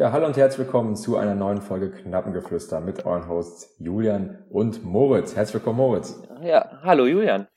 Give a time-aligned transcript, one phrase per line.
[0.00, 4.82] Ja, hallo und herzlich willkommen zu einer neuen Folge Knappengeflüster mit euren Hosts Julian und
[4.82, 5.36] Moritz.
[5.36, 6.22] Herzlich willkommen, Moritz.
[6.40, 7.48] Ja, hallo Julian.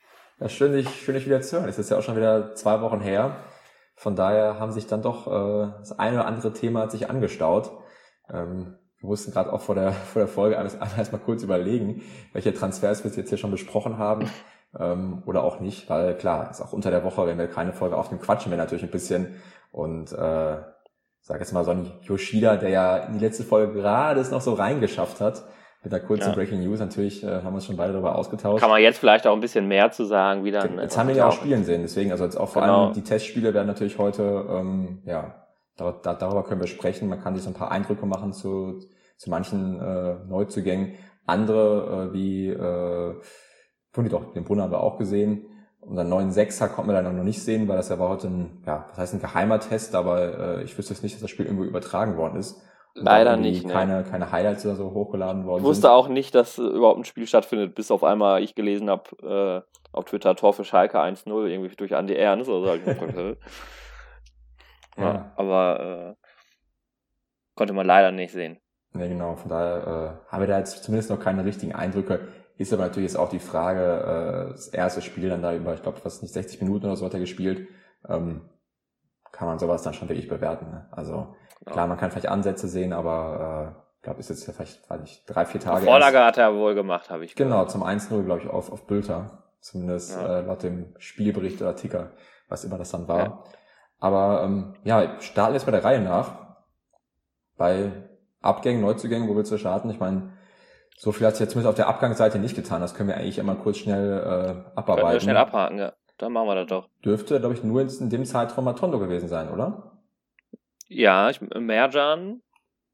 [0.42, 1.70] Ja, schön, dich, schön, dich wieder zu hören.
[1.70, 3.38] Es ist ja auch schon wieder zwei Wochen her.
[3.96, 7.72] Von daher haben sich dann doch äh, das eine oder andere Thema hat sich angestaut.
[8.30, 12.02] Ähm, wir mussten gerade auch vor der, vor der Folge alles, alles mal kurz überlegen,
[12.34, 14.30] welche Transfers wir jetzt hier schon besprochen haben
[14.78, 17.96] ähm, oder auch nicht, weil klar, ist auch unter der Woche, wenn wir keine Folge
[17.96, 19.42] aufnehmen, quatschen wir natürlich ein bisschen
[19.72, 20.58] und äh,
[21.24, 24.42] sag jetzt mal so ein Yoshida, der ja in die letzte Folge gerade es noch
[24.42, 25.44] so reingeschafft hat.
[25.82, 26.36] Mit der kurzen ja.
[26.36, 28.62] Breaking News natürlich äh, haben wir uns schon beide darüber ausgetauscht.
[28.62, 30.80] Kann man jetzt vielleicht auch ein bisschen mehr zu sagen, wie dann.
[30.80, 32.86] Jetzt haben wir ja auch spielen sehen, deswegen, also jetzt auch vor genau.
[32.86, 35.44] allem die Testspiele werden natürlich heute, ähm, ja,
[35.76, 37.10] da, da, darüber können wir sprechen.
[37.10, 38.80] Man kann sich so ein paar Eindrücke machen zu,
[39.18, 40.94] zu manchen äh, Neuzugängen.
[41.26, 43.16] Andere, äh, wie, äh,
[44.10, 45.48] doch, den Brunner haben wir auch gesehen,
[45.86, 48.64] Unseren neuen Sechser konnten wir dann noch nicht sehen, weil das ja war heute ein,
[48.66, 51.46] ja, das heißt ein geheimer Test, aber äh, ich wüsste jetzt nicht, dass das Spiel
[51.46, 52.62] irgendwo übertragen worden ist.
[52.96, 53.66] Leider nicht.
[53.66, 53.74] Ne?
[53.74, 55.62] Keine, keine Highlights oder so hochgeladen worden.
[55.62, 55.92] Ich wusste sind.
[55.92, 60.06] auch nicht, dass überhaupt ein Spiel stattfindet, bis auf einmal ich gelesen habe äh, auf
[60.06, 62.50] Twitter Tor für Schalke 1-0, irgendwie durch Andi Ernst.
[62.50, 63.36] Also, ja,
[64.98, 66.28] ja, aber äh,
[67.56, 68.60] konnte man leider nicht sehen.
[68.94, 69.36] Ja, genau.
[69.36, 72.28] Von daher äh, haben wir da jetzt zumindest noch keine richtigen Eindrücke.
[72.58, 75.82] Ist aber natürlich jetzt auch die Frage, äh, das erste Spiel dann da über, ich
[75.82, 77.68] glaube, fast nicht 60 Minuten oder so hat er gespielt,
[78.08, 78.42] ähm,
[79.32, 80.70] kann man sowas dann schon wirklich bewerten.
[80.70, 80.88] Ne?
[80.92, 81.72] Also genau.
[81.72, 85.26] klar, man kann vielleicht Ansätze sehen, aber äh, ich glaube, ist jetzt vielleicht, weiß ich,
[85.26, 85.86] drei, vier Tage.
[85.86, 86.28] Vorlage erst.
[86.28, 89.44] hat er wohl gemacht, habe ich Genau, zum 1-0, glaube ich, auf, auf Bülter.
[89.62, 90.40] Zumindest ja.
[90.40, 92.12] äh, laut dem Spielbericht oder Ticker,
[92.50, 93.20] was immer das dann war.
[93.20, 93.44] Ja.
[93.98, 96.58] Aber ähm, ja, starten jetzt bei der Reihe nach.
[97.56, 97.94] Bei
[98.42, 99.90] Abgängen, Neuzugängen, wo willst du starten?
[99.90, 100.33] Ich meine,
[100.98, 102.82] so viel hat sich jetzt zumindest auf der Abgangsseite nicht getan.
[102.82, 104.96] Das können wir eigentlich immer kurz schnell äh, abarbeiten.
[104.96, 105.94] Können wir schnell abhaken, ja.
[106.18, 106.90] Dann machen wir das doch.
[107.04, 110.00] Dürfte, glaube ich, nur in dem Zeitraum Matondo gewesen sein, oder?
[110.88, 112.42] Ja, ich, Merjan.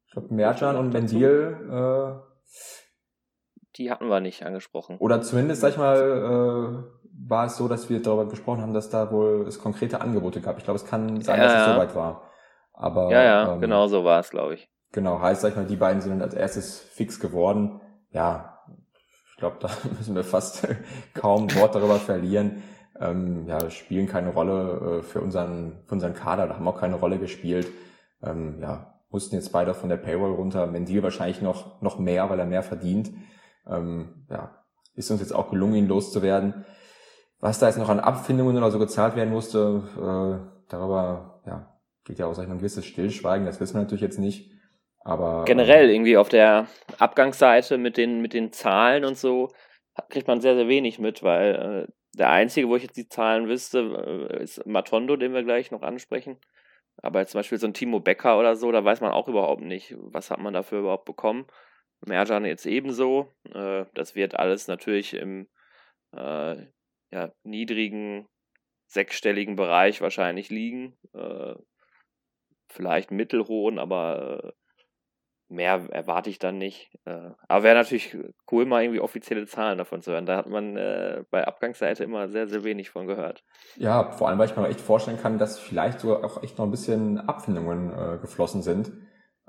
[0.05, 1.57] Ich glaube, Merjan und Mendil.
[1.69, 2.29] Äh,
[3.75, 4.97] die hatten wir nicht angesprochen.
[4.99, 8.89] Oder zumindest, sag ich mal, äh, war es so, dass wir darüber gesprochen haben, dass
[8.89, 10.57] da wohl es konkrete Angebote gab.
[10.57, 12.23] Ich glaube, es kann sein, ja, dass es soweit war.
[12.73, 14.69] Aber, ja, ja, ähm, genau so war es, glaube ich.
[14.93, 18.59] Genau, heißt, sag ich mal, die beiden sind als erstes fix geworden ja,
[19.31, 20.67] ich glaube, da müssen wir fast
[21.13, 22.63] kaum Wort darüber verlieren.
[22.99, 26.95] Ähm, ja, spielen keine Rolle äh, für unseren, für unseren Kader, da haben auch keine
[26.95, 27.67] Rolle gespielt.
[28.21, 30.67] Ähm, ja, mussten jetzt beide von der Payroll runter.
[30.67, 33.11] Mendil wahrscheinlich noch, noch mehr, weil er mehr verdient.
[33.67, 34.63] Ähm, ja,
[34.95, 36.65] ist uns jetzt auch gelungen, ihn loszuwerden.
[37.39, 42.19] Was da jetzt noch an Abfindungen oder so gezahlt werden musste, äh, darüber, ja, geht
[42.19, 44.51] ja auch, sag ich mal, ein gewisses Stillschweigen, das wissen wir natürlich jetzt nicht.
[45.09, 46.67] Aber generell ähm, irgendwie auf der
[46.99, 49.49] Abgangsseite mit den mit den Zahlen und so
[50.09, 53.47] kriegt man sehr sehr wenig mit, weil äh, der einzige, wo ich jetzt die Zahlen
[53.47, 56.37] wüsste, äh, ist Matondo, den wir gleich noch ansprechen.
[57.01, 59.95] Aber zum Beispiel so ein Timo Becker oder so, da weiß man auch überhaupt nicht,
[59.97, 61.47] was hat man dafür überhaupt bekommen.
[62.05, 63.33] Merjan jetzt ebenso.
[63.53, 65.47] Äh, das wird alles natürlich im
[66.15, 66.55] äh,
[67.11, 68.27] ja, niedrigen
[68.87, 70.97] sechsstelligen Bereich wahrscheinlich liegen.
[72.71, 74.53] Vielleicht mittelhohen, aber
[75.49, 76.91] mehr erwarte ich dann nicht.
[77.05, 78.15] Äh, aber wäre natürlich
[78.51, 80.25] cool, mal irgendwie offizielle Zahlen davon zu hören.
[80.25, 83.43] Da hat man äh, bei Abgangsseite immer sehr, sehr wenig von gehört.
[83.75, 86.65] Ja, vor allem, weil ich mir echt vorstellen kann, dass vielleicht sogar auch echt noch
[86.65, 88.91] ein bisschen Abfindungen äh, geflossen sind.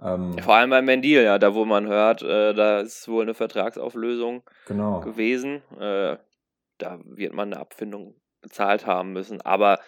[0.03, 3.35] Ähm, vor allem beim Mendil, ja, da wo man hört, äh, da ist wohl eine
[3.35, 5.01] Vertragsauflösung genau.
[5.01, 5.63] gewesen.
[5.79, 6.17] Äh,
[6.79, 9.43] da wird man eine Abfindung bezahlt haben müssen.
[9.43, 9.79] Aber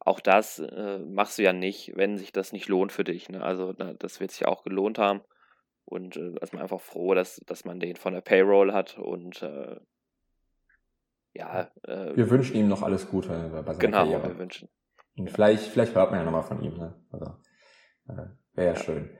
[0.00, 3.28] auch das äh, machst du ja nicht, wenn sich das nicht lohnt für dich.
[3.28, 3.42] Ne?
[3.42, 5.20] Also na, das wird sich auch gelohnt haben.
[5.88, 9.42] Und äh, ist man einfach froh, dass, dass man den von der Payroll hat und
[9.42, 9.76] äh,
[11.32, 11.70] ja.
[11.82, 14.28] Äh, wir wünschen ihm noch alles Gute bei seiner genau, Karriere.
[14.28, 14.68] wir wünschen.
[15.16, 16.94] Und vielleicht, vielleicht hört man ja nochmal von ihm, ne?
[17.10, 17.26] Also,
[18.08, 19.10] äh, wäre ja, ja, schön.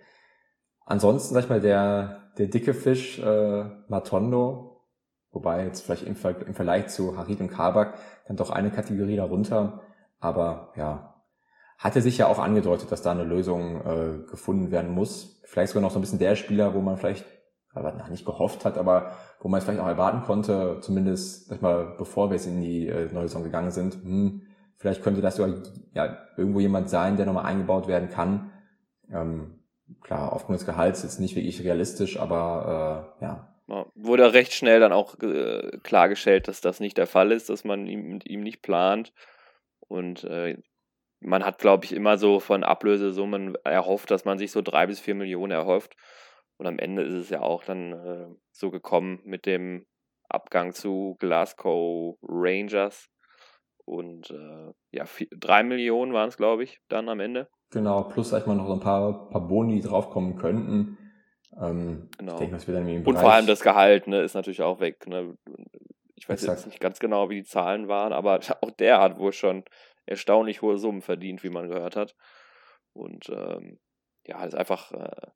[0.84, 4.86] Ansonsten, sag ich mal, der, der dicke Fisch äh, Matondo,
[5.30, 9.16] wobei jetzt vielleicht im, Ver im Vergleich zu Harit und Kabak dann doch eine Kategorie
[9.16, 9.82] darunter,
[10.20, 11.17] aber ja,
[11.78, 15.40] hatte sich ja auch angedeutet, dass da eine Lösung äh, gefunden werden muss.
[15.44, 17.24] Vielleicht sogar noch so ein bisschen der Spieler, wo man vielleicht
[17.72, 21.94] aber nicht gehofft hat, aber wo man es vielleicht auch erwarten konnte, zumindest sag mal,
[21.96, 24.42] bevor wir jetzt in die äh, neue Saison gegangen sind, hm,
[24.76, 25.54] vielleicht könnte das sogar
[25.94, 28.50] ja, irgendwo jemand sein, der nochmal eingebaut werden kann.
[29.12, 29.60] Ähm,
[30.02, 33.54] klar, aufgrund des Gehalts ist nicht wirklich realistisch, aber äh, ja.
[33.94, 37.86] Wurde recht schnell dann auch äh, klargestellt, dass das nicht der Fall ist, dass man
[37.86, 39.12] ihm, ihm nicht plant.
[39.80, 40.56] Und äh,
[41.20, 45.00] man hat, glaube ich, immer so von Ablösesummen erhofft, dass man sich so drei bis
[45.00, 45.96] vier Millionen erhofft.
[46.58, 49.86] Und am Ende ist es ja auch dann äh, so gekommen mit dem
[50.28, 53.08] Abgang zu Glasgow Rangers.
[53.84, 57.48] Und äh, ja, vier, drei Millionen waren es, glaube ich, dann am Ende.
[57.70, 60.98] Genau, plus sag ich mal noch so ein paar, paar Boni, die draufkommen könnten.
[61.60, 62.32] Ähm, Genau.
[62.32, 64.62] Ich denke, das wird dann im Und Bereich, vor allem das Gehalt, ne, ist natürlich
[64.62, 65.06] auch weg.
[65.06, 65.36] Ne?
[66.16, 66.58] Ich weiß Exakt.
[66.58, 69.64] jetzt nicht ganz genau, wie die Zahlen waren, aber auch der hat wohl schon
[70.08, 72.16] erstaunlich hohe Summen verdient, wie man gehört hat.
[72.92, 73.78] Und ähm,
[74.26, 75.30] ja, ist einfach äh,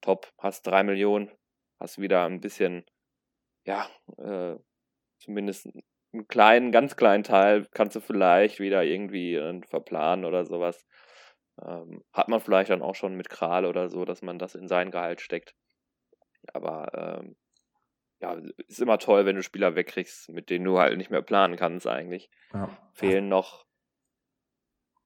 [0.00, 0.32] top.
[0.38, 1.30] Hast drei Millionen,
[1.78, 2.84] hast wieder ein bisschen,
[3.64, 3.88] ja,
[4.18, 4.56] äh,
[5.18, 5.68] zumindest
[6.12, 10.86] einen kleinen, ganz kleinen Teil kannst du vielleicht wieder irgendwie äh, verplanen oder sowas.
[11.62, 14.68] Ähm, hat man vielleicht dann auch schon mit Kral oder so, dass man das in
[14.68, 15.54] sein Gehalt steckt.
[16.52, 17.36] Aber ähm,
[18.20, 21.56] ja, ist immer toll, wenn du Spieler wegkriegst, mit denen du halt nicht mehr planen
[21.56, 22.30] kannst eigentlich.
[22.52, 22.68] ja.
[22.92, 23.65] Fehlen noch.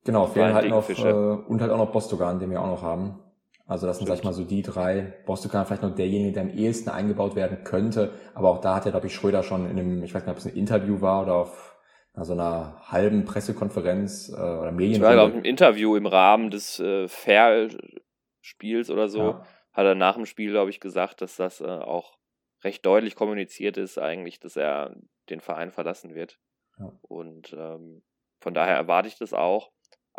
[0.04, 3.20] Genau, fehlen halt noch, äh, und halt auch noch Bostogan, den wir auch noch haben.
[3.66, 5.14] Also das sind, sag ich mal, so die drei.
[5.26, 8.12] Bostogan vielleicht noch derjenige, der am ehesten eingebaut werden könnte.
[8.34, 10.38] Aber auch da hat ja, glaube ich, Schröder schon in einem, ich weiß nicht, ob
[10.38, 11.76] es ein Interview war oder auf
[12.14, 15.02] na, so einer halben Pressekonferenz äh, oder Ich Medien.
[15.02, 19.94] war, glaube ich, im Interview im Rahmen des äh, Fair-Spiels oder so, ja, hat er
[19.94, 22.18] nach dem Spiel, glaube ich, gesagt, dass das äh, auch
[22.64, 24.96] recht deutlich kommuniziert ist, eigentlich, dass er
[25.30, 26.40] den Verein verlassen wird.
[26.78, 26.92] Ja.
[27.02, 28.02] Und ähm,
[28.40, 29.70] von daher erwarte ich das auch.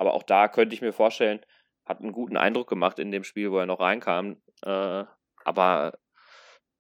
[0.02, 1.42] Aber auch da könnte ich mir vorstellen,
[1.86, 4.38] hat einen guten Eindruck gemacht in dem Spiel, wo er noch reinkam.
[4.64, 5.04] Äh,
[5.46, 5.94] aber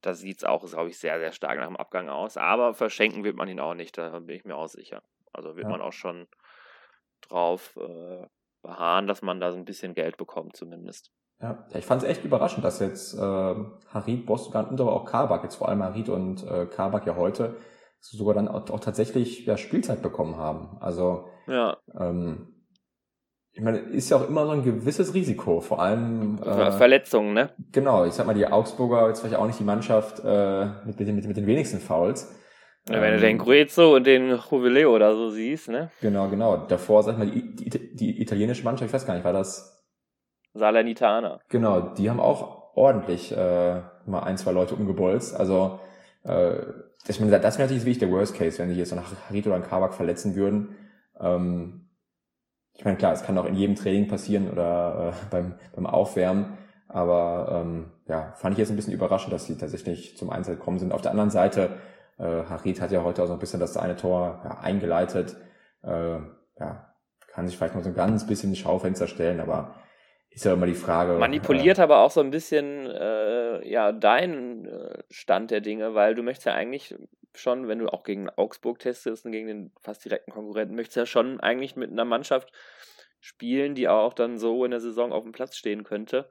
[0.01, 2.35] da sieht es auch, glaube ich, sehr, sehr stark nach dem Abgang aus.
[2.35, 5.03] Aber verschenken wird man ihn auch nicht, da bin ich mir auch sicher.
[5.33, 5.69] Also wird Ja.
[5.69, 6.27] man auch schon
[7.29, 8.25] drauf äh,
[8.63, 11.11] beharren, dass man da so ein bisschen Geld bekommt, zumindest.
[11.41, 11.63] ja.
[11.75, 13.19] ich fand es echt überraschend, dass jetzt äh,
[13.93, 17.55] Harid, Bostogan und aber auch Kabak, jetzt vor allem Harid und äh, Kabak ja heute
[17.99, 20.77] sogar dann auch, auch tatsächlich ja, Spielzeit bekommen haben.
[20.79, 22.60] Also Ja, ähm,
[23.53, 27.49] ich meine, ist ja auch immer so ein gewisses Risiko, vor allem äh, Verletzungen, ne?
[27.71, 31.07] Genau, ich sag mal, die Augsburger jetzt vielleicht auch nicht die Mannschaft äh, mit, mit,
[31.07, 32.33] den- mit, mit den wenigsten Fouls.
[32.89, 35.91] Ja, wenn du Ähm, den Gruezzo und den Jubileo oder so siehst, ne?
[36.01, 36.57] Genau, genau.
[36.65, 39.85] Davor, sag ich mal, die, die, die italienische Mannschaft, ich weiß gar nicht, war das,
[40.53, 41.39] Salernitana.
[41.49, 45.35] genau, die haben auch ordentlich äh, mal ein, zwei Leute umgebolzt.
[45.35, 45.79] Also,
[46.23, 46.55] äh,
[47.05, 49.11] das, ich meine, das wäre natürlich wirklich der Worst Case, wenn sich jetzt so nach
[49.29, 50.75] Harit oder ein Kabak verletzen würden.
[51.19, 51.89] Ähm,
[52.73, 56.57] ich meine, klar, es kann auch in jedem Training passieren oder äh, beim, beim Aufwärmen.
[56.87, 60.79] Aber ähm, ja, fand ich jetzt ein bisschen überraschend, dass sie tatsächlich zum Einsatz gekommen
[60.79, 60.91] sind.
[60.91, 61.77] Auf der anderen Seite,
[62.17, 65.37] äh, Harit hat ja heute auch so ein bisschen das eine Tor ja, eingeleitet.
[65.83, 66.17] Äh,
[66.59, 66.93] ja,
[67.27, 69.75] kann sich vielleicht noch so ein ganz bisschen Schaufenster stellen, aber
[70.29, 71.13] ist ja immer die Frage.
[71.13, 76.23] Manipuliert aber auch so ein bisschen äh, ja deinen äh, Stand der Dinge, weil du
[76.23, 76.95] möchtest ja eigentlich
[77.37, 81.05] schon, wenn du auch gegen Augsburg testest und gegen den fast direkten Konkurrenten, möchtest ja
[81.05, 82.51] schon eigentlich mit einer Mannschaft
[83.19, 86.29] spielen, die auch dann so in der Saison auf dem Platz stehen könnte.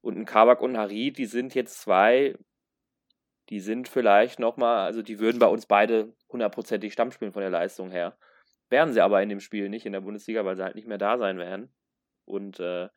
[0.00, 2.36] Und ein Kabak und Harid, die sind jetzt zwei,
[3.48, 7.50] die sind vielleicht nochmal, also die würden bei uns beide hundertprozentig Stamm spielen von der
[7.50, 8.16] Leistung her.
[8.68, 10.98] Werden sie aber in dem Spiel nicht in der Bundesliga, weil sie halt nicht mehr
[10.98, 11.72] da sein werden.
[12.24, 12.88] Und äh,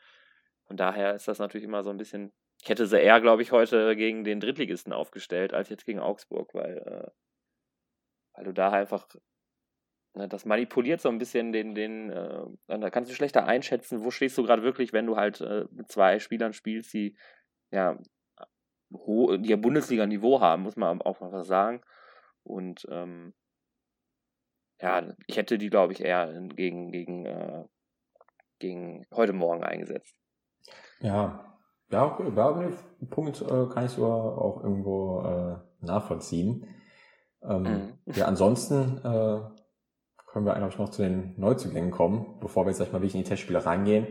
[0.65, 2.31] von daher ist das natürlich immer so ein bisschen.
[2.61, 6.53] Ich hätte sie eher, glaube ich, heute gegen den Drittligisten aufgestellt, als jetzt gegen Augsburg,
[6.53, 7.11] weil, äh,
[8.39, 9.05] weil du da einfach.
[10.15, 14.09] Ne, das manipuliert so ein bisschen den, den, äh, da kannst du schlechter einschätzen, wo
[14.09, 17.15] stehst du gerade wirklich, wenn du halt äh, mit zwei Spielern spielst, die
[17.69, 17.99] ja
[18.91, 21.81] ho die ja Bundesliga-Niveau haben, muss man auch mal was sagen.
[22.43, 23.33] Und ähm,
[24.81, 27.65] ja, ich hätte die, glaube ich, eher gegen, gegen, äh,
[28.57, 30.15] gegen heute Morgen eingesetzt.
[31.01, 31.59] Ja,
[31.91, 32.71] ja, ja,
[33.01, 36.65] den Punkt äh, kann ich sogar auch irgendwo äh, nachvollziehen.
[37.41, 37.98] Ähm, Mhm.
[38.15, 39.39] Ja, ansonsten äh,
[40.31, 43.15] können wir eigentlich noch zu den Neuzugängen kommen, bevor wir jetzt sag ich mal wirklich
[43.15, 44.07] in die Testspiele reingehen.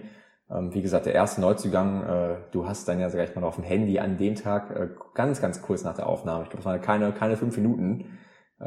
[0.50, 3.56] Ähm, wie gesagt, der erste Neuzugang, äh, du hast dann ja sag ich mal auf
[3.56, 6.66] dem Handy an dem Tag äh, ganz, ganz kurz nach der Aufnahme, ich glaube, es
[6.66, 8.18] waren keine, keine fünf Minuten,
[8.60, 8.64] äh,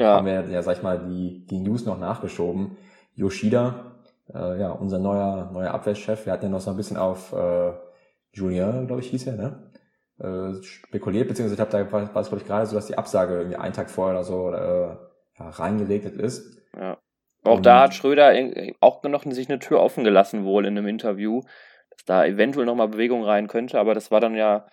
[0.00, 0.16] Ja.
[0.16, 2.76] haben wir ja, sag ich mal, die, die News noch nachgeschoben.
[3.14, 3.96] Yoshida,
[4.32, 7.72] äh, ja, unser neuer, neuer Abwehrchef, wir hatten ja noch so ein bisschen auf äh,
[8.32, 9.69] Julien, glaube ich, hieß er, ne?
[10.20, 12.98] Äh, spekuliert, beziehungsweise ich glaube, da war, war es, glaube ich, gerade so, dass die
[12.98, 14.96] Absage irgendwie einen Tag vorher oder so äh,
[15.38, 16.60] ja, reingeregnet ist.
[16.76, 17.00] Ja.
[17.42, 18.34] Auch Und- da hat Schröder
[18.80, 21.40] auch noch sich eine Tür offen gelassen, wohl in einem Interview,
[21.88, 24.68] dass da eventuell nochmal Bewegung rein könnte, aber das war dann ja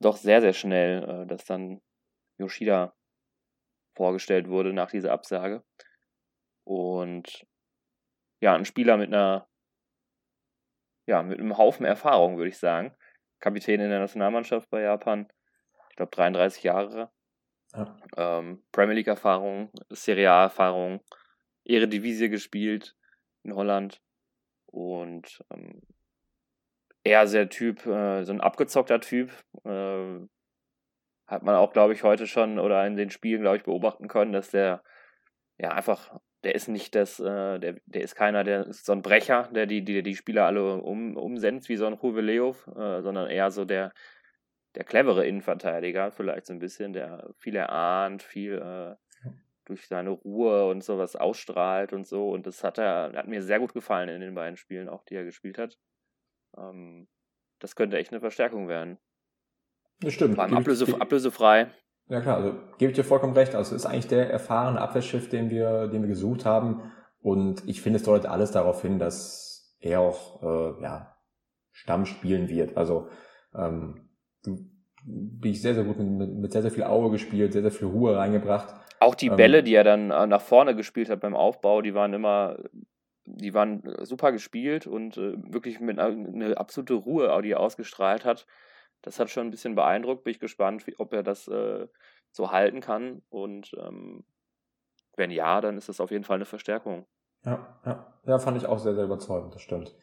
[0.00, 1.82] doch sehr, sehr schnell, äh, dass dann
[2.38, 2.94] Yoshida
[3.94, 5.64] vorgestellt wurde nach dieser Absage.
[6.64, 7.46] Und
[8.40, 9.48] ja, ein Spieler mit einer,
[11.06, 12.94] ja, mit einem Haufen Erfahrung, würde ich sagen.
[13.40, 15.28] Kapitän in der Nationalmannschaft bei Japan,
[15.90, 17.10] ich glaube 33 Jahre.
[17.72, 17.96] Ja.
[18.16, 21.00] Ähm, Premier League-Erfahrung, Serie A-Erfahrung,
[21.64, 22.96] Eredivisie gespielt
[23.42, 24.00] in Holland
[24.66, 25.82] und ähm,
[27.04, 29.32] eher sehr Typ, äh, so ein abgezockter Typ.
[29.64, 30.20] Äh,
[31.26, 34.32] hat man auch, glaube ich, heute schon oder in den Spielen, glaube ich, beobachten können,
[34.32, 34.82] dass der
[35.58, 39.02] ja einfach der ist nicht das, äh, der, der ist keiner, der ist so ein
[39.02, 43.28] Brecher, der die, die, die Spieler alle um, umsenzt wie so ein Ruveleov, äh, sondern
[43.28, 43.92] eher so der,
[44.74, 48.94] der clevere Innenverteidiger, vielleicht so ein bisschen, der viel erahnt, viel äh,
[49.64, 52.30] durch seine Ruhe und sowas ausstrahlt und so.
[52.30, 55.14] Und das hat er, hat mir sehr gut gefallen in den beiden Spielen, auch die
[55.14, 55.78] er gespielt hat.
[56.56, 57.08] Ähm,
[57.58, 58.98] das könnte echt eine Verstärkung werden.
[60.00, 60.36] Das stimmt.
[60.36, 61.70] Vor allem ablöse, ablösefrei.
[62.08, 63.54] Ja klar, also gebe ich dir vollkommen recht.
[63.54, 66.90] Also ist eigentlich der erfahrene Abwehrschiff, den wir, den wir gesucht haben.
[67.20, 71.16] Und ich finde, es deutet alles darauf hin, dass er auch äh, ja,
[71.72, 72.76] Stamm spielen wird.
[72.76, 73.08] Also
[73.54, 74.08] ähm,
[75.04, 77.88] bin ich sehr, sehr gut mit, mit sehr, sehr viel Auge gespielt, sehr, sehr viel
[77.88, 78.74] Ruhe reingebracht.
[79.00, 81.94] Auch die ähm, Bälle, die er dann äh, nach vorne gespielt hat beim Aufbau, die
[81.94, 82.56] waren immer,
[83.24, 88.24] die waren super gespielt und äh, wirklich mit einer, eine absolute Ruhe, die er ausgestrahlt
[88.24, 88.46] hat.
[89.02, 90.24] Das hat schon ein bisschen beeindruckt.
[90.24, 91.86] Bin ich gespannt, wie, ob er das äh,
[92.30, 93.22] so halten kann.
[93.28, 94.24] Und ähm,
[95.16, 97.06] wenn ja, dann ist das auf jeden Fall eine Verstärkung.
[97.44, 98.14] Ja, ja.
[98.26, 99.94] Ja, fand ich auch sehr, sehr überzeugend, das stimmt.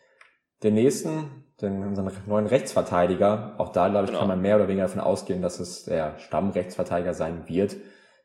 [0.63, 4.19] Den nächsten, den, unseren neuen Rechtsverteidiger, auch da, glaube ich, genau.
[4.19, 7.75] kann man mehr oder weniger davon ausgehen, dass es der Stammrechtsverteidiger sein wird.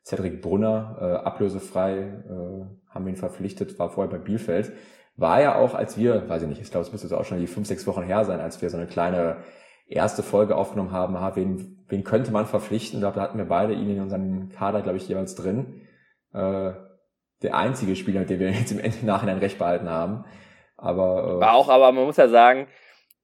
[0.03, 4.73] Cedric Brunner, äh, ablösefrei, äh, haben wir ihn verpflichtet, war vorher bei Bielefeld.
[5.17, 7.41] War ja auch, als wir, weiß ich nicht, ich glaube, es müsste jetzt auch schon
[7.41, 9.39] die fünf, sechs Wochen her sein, als wir so eine kleine
[9.91, 13.01] erste Folge aufgenommen haben, aha, wen, wen könnte man verpflichten?
[13.01, 15.83] Da hatten wir beide ihn in unserem Kader, glaube ich, jeweils drin.
[16.33, 16.73] Äh,
[17.43, 20.25] der einzige Spieler, mit dem wir jetzt im Nachhinein recht behalten haben.
[20.77, 22.67] Aber äh, war auch, aber man muss ja sagen,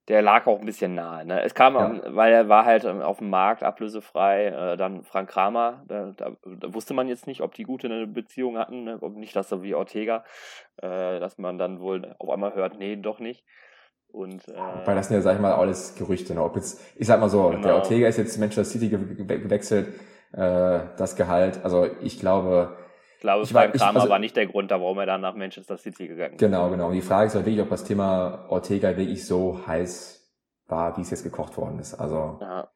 [0.09, 1.25] der lag auch ein bisschen nahe.
[1.25, 1.43] Ne?
[1.43, 2.15] Es kam, ja.
[2.15, 4.47] weil er war halt ähm, auf dem Markt ablösefrei.
[4.47, 8.07] Äh, dann Frank Kramer, da, da, da, wusste man jetzt nicht, ob die gute eine
[8.07, 8.99] Beziehung hatten, ne?
[9.01, 10.25] ob nicht das so wie Ortega,
[10.77, 13.45] äh, dass man dann wohl auf einmal hört, nee, doch nicht.
[14.17, 14.55] Und, äh,
[14.87, 16.35] Weil das sind ja, sag ich mal, alles Gerüchte.
[16.35, 16.43] Ne?
[16.43, 17.61] Ob jetzt, ich sag mal so, genau.
[17.61, 19.89] der Ortega ist jetzt Manchester City gewechselt,
[20.33, 21.63] äh, das Gehalt.
[21.63, 22.79] Also ich glaube.
[23.17, 25.77] Ich glaube, ich Frank Kramer also, war nicht der Grund, warum er dann nach Manchester
[25.77, 26.41] City gegangen ist.
[26.41, 26.89] Genau, genau.
[26.89, 30.27] Und die Frage ist halt wirklich, ob das Thema Ortega wirklich so heiß
[30.67, 31.93] war, wie es jetzt gekocht worden ist.
[31.95, 32.39] Also.
[32.41, 32.71] Ja.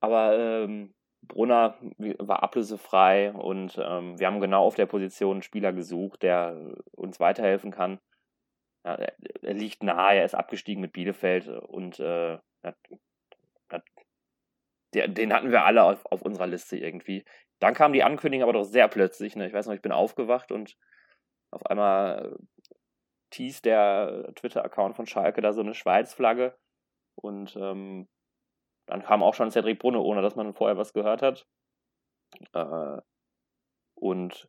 [0.00, 0.92] Aber ähm,
[1.22, 1.76] Brunner
[2.18, 7.20] war ablösefrei und ähm, wir haben genau auf der Position einen Spieler gesucht, der uns
[7.20, 8.00] weiterhelfen kann.
[8.88, 12.38] Ja, er liegt nahe, er ist abgestiegen mit Bielefeld und äh,
[14.90, 17.26] den hatten wir alle auf, auf, unserer Liste irgendwie.
[17.58, 19.36] Dann kam die Ankündigung aber doch sehr plötzlich.
[19.36, 19.46] Ne?
[19.46, 20.74] Ich weiß noch, ich bin aufgewacht und
[21.50, 22.38] auf einmal
[23.28, 26.56] teast der Twitter-Account von Schalke da so eine Schweiz-Flagge
[27.14, 28.08] und ähm,
[28.86, 31.46] dann kam auch schon Cedric Brunne, ohne dass man vorher was gehört hat.
[32.54, 33.02] Äh,
[33.96, 34.48] und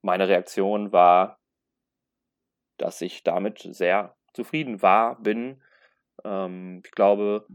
[0.00, 1.41] meine Reaktion war,
[2.82, 5.62] dass ich damit sehr zufrieden war, bin.
[6.24, 7.46] Ähm, ich glaube,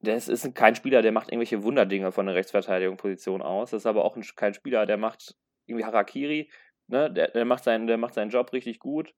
[0.00, 3.70] das ist kein Spieler, der macht irgendwelche Wunderdinge von der Rechtsverteidigungsposition aus.
[3.70, 6.50] Das ist aber auch ein, kein Spieler, der macht irgendwie Harakiri.
[6.88, 7.10] Ne?
[7.10, 9.14] Der, der, macht seinen, der macht seinen Job richtig gut.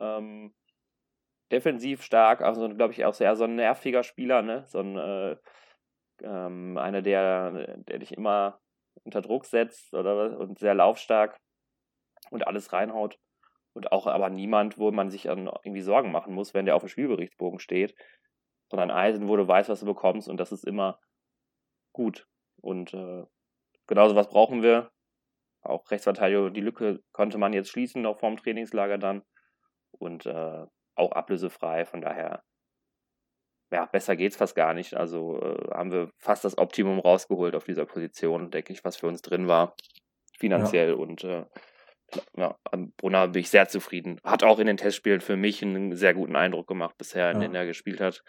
[0.00, 0.52] Ähm,
[1.52, 4.64] defensiv stark, also glaube ich auch sehr so ein nerviger Spieler, ne?
[4.66, 5.36] So ein äh,
[6.22, 8.60] ähm, einer, der, der dich immer
[9.04, 11.38] unter Druck setzt oder und sehr laufstark
[12.30, 13.16] und alles reinhaut
[13.76, 16.82] und auch aber niemand, wo man sich dann irgendwie Sorgen machen muss, wenn der auf
[16.82, 17.94] dem Spielberichtsbogen steht,
[18.70, 20.98] sondern Eisen, wo du weißt, was du bekommst und das ist immer
[21.92, 22.26] gut.
[22.62, 23.24] Und äh,
[23.86, 24.90] genauso was brauchen wir.
[25.60, 29.22] Auch Rechtsverteidigung, die Lücke konnte man jetzt schließen, noch vorm Trainingslager dann.
[29.90, 30.64] Und äh,
[30.94, 32.42] auch ablösefrei, von daher,
[33.70, 34.94] ja, besser geht's fast gar nicht.
[34.94, 39.06] Also äh, haben wir fast das Optimum rausgeholt auf dieser Position, denke ich, was für
[39.06, 39.74] uns drin war,
[40.38, 40.90] finanziell.
[40.90, 40.94] Ja.
[40.94, 41.44] Und äh,
[42.36, 44.20] ja, an Brunner bin ich sehr zufrieden.
[44.24, 47.42] Hat auch in den Testspielen für mich einen sehr guten Eindruck gemacht bisher, in ja.
[47.42, 48.22] denen er gespielt hat.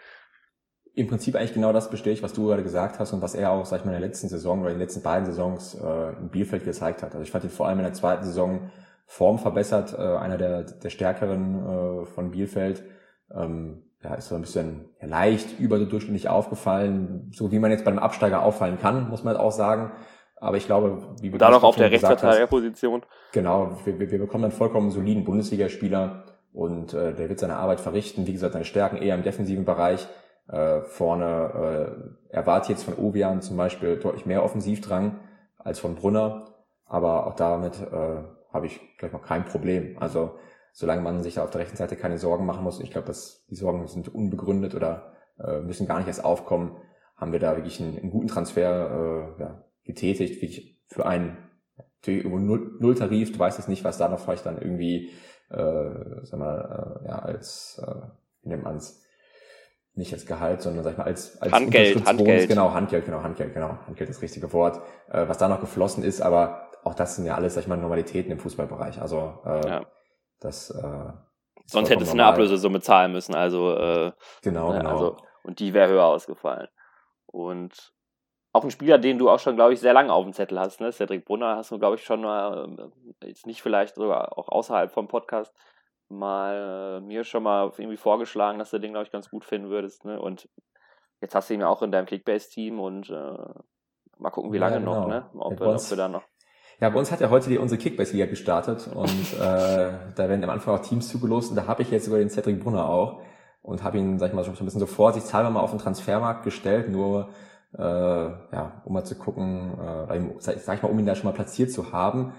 [0.94, 3.66] Im Prinzip eigentlich genau das bestätigt, was du gerade gesagt hast und was er auch,
[3.66, 6.30] sag ich mal, in der letzten Saison oder in den letzten beiden Saisons äh, in
[6.30, 7.14] Bielefeld gezeigt hat.
[7.14, 8.72] Also ich fand ihn vor allem in der zweiten Saison
[9.06, 12.84] Form verbessert, äh, einer der, der stärkeren äh, von Bielefeld.
[13.34, 18.00] Ähm, ja, ist so ein bisschen leicht überdurchschnittlich aufgefallen, so wie man jetzt bei einem
[18.00, 19.92] Absteiger auffallen kann, muss man halt auch sagen.
[20.40, 23.04] Aber ich glaube, wie wir da noch auf der Rechtsverteidigerposition.
[23.32, 27.80] Genau, wir, wir, wir bekommen dann vollkommen soliden Bundesligaspieler und äh, der wird seine Arbeit
[27.80, 28.28] verrichten.
[28.28, 30.08] Wie gesagt, seine Stärken eher im defensiven Bereich.
[30.48, 35.20] Äh, vorne äh, erwarte jetzt von Ovian zum Beispiel deutlich mehr Offensivdrang
[35.58, 36.46] als von Brunner,
[36.86, 39.98] aber auch damit äh, habe ich gleich noch kein Problem.
[40.00, 40.36] Also
[40.72, 43.46] solange man sich da auf der rechten Seite keine Sorgen machen muss, ich glaube, dass
[43.48, 45.14] die Sorgen sind unbegründet oder
[45.44, 46.78] äh, müssen gar nicht erst aufkommen,
[47.18, 51.38] haben wir da wirklich einen, einen guten Transfer äh, ja, getätigt, wirklich für einen
[51.78, 55.10] natürlich irgendwo Null, Null Tarif, du weißt jetzt nicht, was da noch vielleicht dann irgendwie,
[55.50, 58.08] äh, sag mal, äh, ja, als, äh,
[58.44, 59.04] wie nennt man's,
[59.94, 62.48] nicht als Gehalt, sondern sag ich mal als, als Handgeld, Handgeld.
[62.48, 64.80] Genau, Handgeld, genau, Handgeld, genau, Handgeld ist das richtige Wort,
[65.10, 67.78] äh, was da noch geflossen ist, aber auch das sind ja alles, sag ich mal,
[67.78, 69.02] Normalitäten im Fußballbereich.
[69.02, 69.86] Also äh, ja.
[70.40, 71.12] das äh,
[71.66, 74.90] Sonst hättest du eine Ablösesumme zahlen müssen, also äh, genau, ne, genau.
[74.92, 76.70] Also, und die wäre höher ausgefallen.
[77.26, 77.92] Und
[78.58, 80.82] auch ein Spieler, den du auch schon, glaube ich, sehr lange auf dem Zettel hast,
[80.82, 80.92] ne?
[80.92, 82.68] Cedric Brunner hast du, glaube ich, schon mal,
[83.22, 85.54] äh, jetzt nicht vielleicht sogar auch außerhalb vom Podcast,
[86.10, 89.70] mal äh, mir schon mal irgendwie vorgeschlagen, dass du den, glaube ich, ganz gut finden
[89.70, 90.06] würdest.
[90.06, 90.20] Ne?
[90.20, 90.50] Und
[91.22, 93.38] jetzt hast du ihn ja auch in deinem Kickbase-Team und äh,
[94.18, 95.02] mal gucken, wie lange ja, genau.
[95.02, 95.30] noch, ne?
[95.36, 96.24] Ob, ja, ob wir da noch.
[96.80, 100.50] Ja, bei uns hat ja heute die, unsere Kickbase-Liga gestartet und äh, da werden am
[100.52, 103.22] Anfang auch Teams zugelost und da habe ich jetzt sogar den Cedric Brunner auch
[103.64, 106.44] und habe ihn, sag ich mal, schon ein bisschen so vorsichtshalber mal auf den Transfermarkt
[106.44, 107.30] gestellt, nur
[107.78, 111.36] äh, ja, um mal zu gucken, äh, sag ich mal, um ihn da schon mal
[111.36, 112.34] platziert zu haben.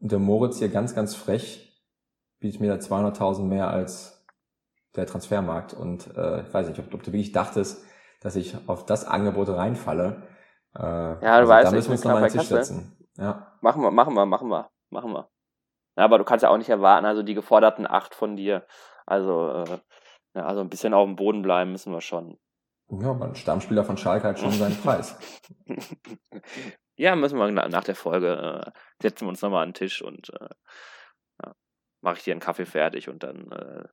[0.00, 1.68] Und der Moritz hier ganz, ganz frech
[2.40, 4.26] bietet mir da 200.000 mehr als
[4.96, 7.84] der Transfermarkt und äh, ich weiß nicht, ob, ob du wirklich dachtest,
[8.20, 10.22] dass ich auf das Angebot reinfalle.
[10.74, 12.96] Äh, ja, du also weißt, da müssen wir uns nochmal einen Tisch setzen.
[13.16, 13.52] Ja.
[13.60, 15.28] Machen wir, machen wir, machen wir, machen wir.
[15.96, 18.66] Ja, aber du kannst ja auch nicht erwarten, also die geforderten acht von dir.
[19.06, 19.78] Also, äh,
[20.34, 22.38] ja, also ein bisschen auf dem Boden bleiben müssen wir schon.
[22.90, 25.16] Ja, aber ein Stammspieler von Schalke hat schon seinen Preis.
[26.96, 28.70] ja, müssen wir nach der Folge äh,
[29.02, 30.48] setzen wir uns nochmal an den Tisch und äh,
[31.44, 31.54] ja,
[32.00, 33.84] mache ich dir einen Kaffee fertig und dann äh,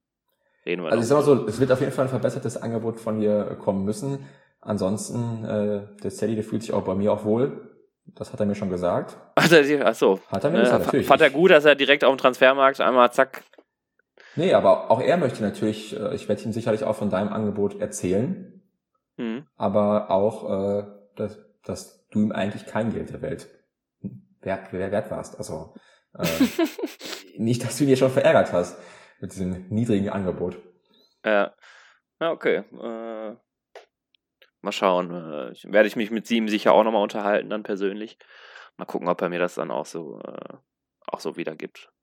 [0.66, 0.92] reden wir.
[0.92, 3.58] Also ich sag mal so, es wird auf jeden Fall ein verbessertes Angebot von dir
[3.62, 4.26] kommen müssen.
[4.62, 7.72] Ansonsten, äh, der Sally, der fühlt sich auch bei mir auch wohl.
[8.06, 9.18] Das hat er mir schon gesagt.
[9.36, 10.20] Ach, so.
[10.32, 11.08] Hat er mir gesagt, äh, natürlich.
[11.08, 13.44] Fand er gut, dass er direkt auf dem Transfermarkt einmal zack.
[14.38, 17.80] Nee, aber auch er möchte natürlich, äh, ich werde ihm sicherlich auch von deinem Angebot
[17.80, 18.55] erzählen,
[19.18, 19.48] mhm.
[19.56, 23.48] aber auch, äh, dass, dass du ihm eigentlich kein Geld der Welt
[24.42, 25.38] wert, wert warst.
[25.38, 25.74] Also
[26.14, 26.26] äh,
[27.38, 28.80] nicht, dass du ihn dir schon verärgert hast
[29.20, 30.58] mit diesem niedrigen Angebot.
[31.24, 31.54] Ja,
[32.20, 32.58] ja okay.
[32.58, 33.36] Äh,
[34.66, 35.12] Mal schauen.
[35.12, 38.18] Äh, werde ich mich mit ihm sicher auch nochmal unterhalten, dann persönlich.
[38.78, 40.58] Mal gucken, ob er mir das dann auch so, äh,
[41.06, 41.94] auch so wiedergibt.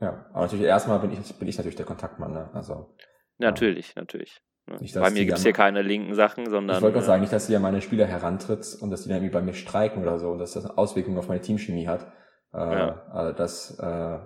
[0.00, 2.50] Ja, aber natürlich erstmal bin ich, bin ich natürlich der Kontaktmann, ne?
[2.54, 2.96] Also.
[3.38, 4.02] Natürlich, ja.
[4.02, 4.42] natürlich.
[4.70, 4.78] Ne?
[4.80, 6.76] Nicht, bei mir gibt's hier keine linken Sachen, sondern.
[6.76, 9.18] Ich wollte gerade sagen, nicht, dass du ja meine Spieler herantrittst und dass die dann
[9.18, 12.12] irgendwie bei mir streiken oder so und dass das Auswirkungen auf meine Teamchemie hat.
[12.54, 13.06] Äh, ja.
[13.10, 14.18] Also das äh,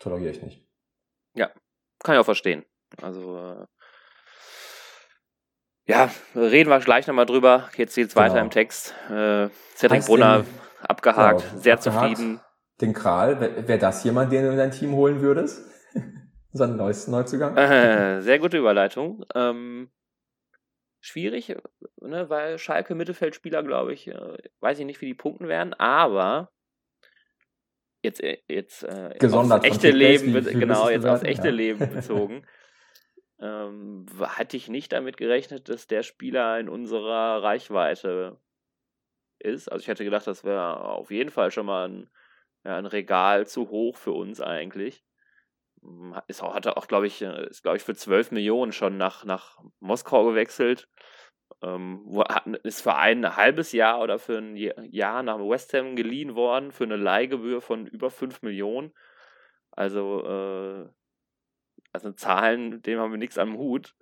[0.00, 0.66] toleriere ich nicht.
[1.34, 1.50] Ja,
[2.02, 2.64] kann ich auch verstehen.
[3.00, 3.66] Also äh,
[5.86, 7.68] ja, reden wir gleich nochmal drüber.
[7.76, 8.44] Jetzt geht's weiter genau.
[8.46, 8.94] im Text.
[9.10, 10.46] Äh, Cedric Brunner den,
[10.88, 12.16] abgehakt, genau, sehr abgehakt.
[12.16, 12.40] zufrieden.
[12.80, 15.73] Den Kral, wäre wär das jemand, den du in dein Team holen würdest?
[16.54, 17.56] So ein neues Neuzugang?
[17.56, 19.24] Äh, sehr gute Überleitung.
[19.34, 19.90] Ähm,
[21.00, 21.56] schwierig,
[22.00, 26.52] ne, weil Schalke Mittelfeldspieler, glaube ich, äh, weiß ich nicht, wie die punkten werden, aber
[28.02, 31.54] jetzt, äh, jetzt äh, Gesondert aufs echte Leben, wie, wie genau, jetzt aufs echte ja.
[31.54, 32.46] Leben bezogen.
[33.40, 38.38] ähm, hatte ich nicht damit gerechnet, dass der Spieler in unserer Reichweite
[39.40, 39.70] ist.
[39.72, 42.10] Also ich hätte gedacht, das wäre auf jeden Fall schon mal ein,
[42.64, 45.04] ja, ein Regal zu hoch für uns eigentlich.
[46.28, 49.24] Ist auch, hatte auch, glaube ich, äh, ist, glaube ich, für 12 Millionen schon nach,
[49.24, 50.88] nach Moskau gewechselt.
[51.62, 56.34] Ähm, hat, ist für ein halbes Jahr oder für ein Jahr nach West Ham geliehen
[56.34, 58.92] worden für eine Leihgebühr von über 5 Millionen.
[59.72, 60.88] Also äh,
[61.94, 63.94] also Zahlen, denen haben wir nichts am Hut.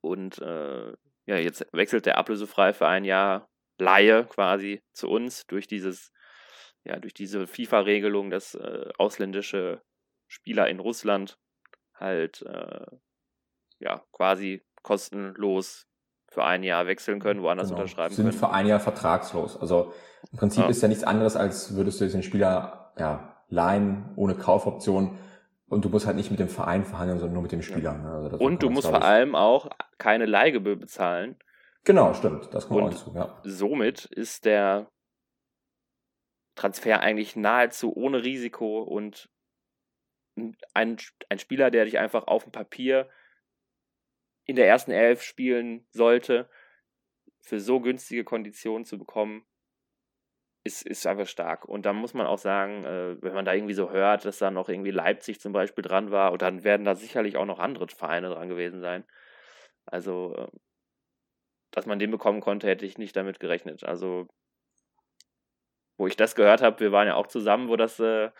[0.00, 0.92] Und äh,
[1.26, 3.48] ja, jetzt wechselt der ablösefrei für ein Jahr
[3.78, 6.12] Laie quasi zu uns durch dieses,
[6.84, 9.82] ja, durch diese FIFA-Regelung, dass äh, ausländische
[10.34, 11.38] Spieler in Russland
[11.94, 12.86] halt äh,
[13.78, 15.86] ja quasi kostenlos
[16.26, 17.80] für ein Jahr wechseln können, woanders genau.
[17.80, 18.32] unterschreiben sind können.
[18.32, 19.56] Sind für ein Jahr vertragslos.
[19.56, 19.92] Also
[20.32, 20.68] im Prinzip ja.
[20.68, 25.18] ist ja nichts anderes, als würdest du jetzt den Spieler ja, leihen ohne Kaufoption
[25.68, 27.94] und du musst halt nicht mit dem Verein verhandeln, sondern nur mit dem Spieler.
[27.94, 28.10] Ne?
[28.10, 31.36] Also und du musst vor allem auch keine Leihgebühr bezahlen.
[31.84, 32.52] Genau, stimmt.
[32.52, 33.12] Das kommt und auch hinzu.
[33.14, 33.40] Ja.
[33.44, 34.88] Somit ist der
[36.56, 39.28] Transfer eigentlich nahezu ohne Risiko und
[40.36, 40.96] ein,
[41.28, 43.08] ein Spieler, der dich einfach auf dem Papier
[44.44, 46.48] in der ersten Elf spielen sollte,
[47.40, 49.46] für so günstige Konditionen zu bekommen,
[50.64, 51.66] ist, ist einfach stark.
[51.66, 54.50] Und da muss man auch sagen, äh, wenn man da irgendwie so hört, dass da
[54.50, 57.86] noch irgendwie Leipzig zum Beispiel dran war, und dann werden da sicherlich auch noch andere
[57.88, 59.04] Vereine dran gewesen sein.
[59.84, 60.48] Also, äh,
[61.70, 63.84] dass man den bekommen konnte, hätte ich nicht damit gerechnet.
[63.84, 64.28] Also,
[65.98, 68.30] wo ich das gehört habe, wir waren ja auch zusammen, wo das, äh,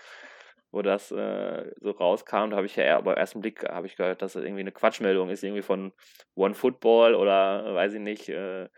[0.74, 4.22] wo das äh, so rauskam, da habe ich ja aber ersten Blick habe ich gehört,
[4.22, 5.92] dass das irgendwie eine Quatschmeldung ist, irgendwie von
[6.34, 8.68] One Football oder weiß ich nicht, äh,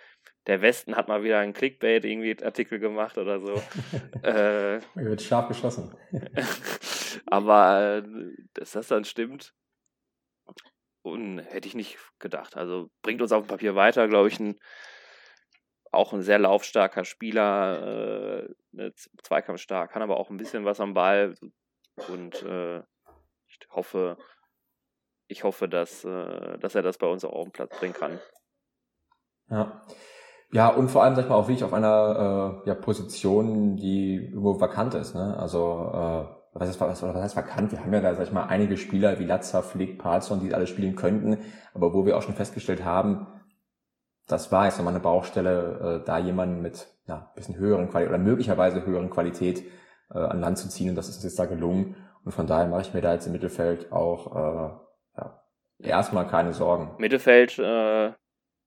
[0.46, 3.54] der Westen hat mal wieder einen Clickbait irgendwie Artikel gemacht oder so.
[4.22, 5.96] äh, wird scharf geschossen.
[7.26, 9.54] aber äh, dass das dann stimmt,
[11.02, 12.56] und hätte ich nicht gedacht.
[12.56, 14.58] Also bringt uns auf dem Papier weiter, glaube ich, ein
[15.92, 20.94] auch ein sehr laufstarker Spieler, äh, ne, zweikampfstark, kann aber auch ein bisschen was am
[20.94, 21.34] Ball
[22.08, 22.78] und äh,
[23.48, 24.16] ich hoffe,
[25.28, 28.20] ich hoffe, dass, äh, dass er das bei uns auch auf den Platz bringen kann.
[29.48, 29.82] Ja.
[30.52, 34.26] Ja, und vor allem, sag ich mal, auch wirklich auf einer äh, ja, Position, die
[34.26, 35.14] irgendwo vakant ist.
[35.14, 35.36] Ne?
[35.36, 37.72] Also, äh, was, ist, was, was heißt vakant?
[37.72, 40.68] Wir haben ja da, sag ich mal, einige Spieler wie Latza, Flick, Palsson, die alle
[40.68, 41.38] spielen könnten,
[41.74, 43.26] aber wo wir auch schon festgestellt haben,
[44.26, 48.22] das war jetzt nochmal eine Baustelle, äh, da jemanden mit ja, bisschen höheren Qualität oder
[48.22, 49.64] möglicherweise höheren Qualität
[50.10, 51.96] äh, an Land zu ziehen und das ist uns jetzt da gelungen.
[52.24, 55.42] Und von daher mache ich mir da jetzt im Mittelfeld auch äh, ja,
[55.78, 56.96] erstmal keine Sorgen.
[56.98, 58.12] Mittelfeld äh,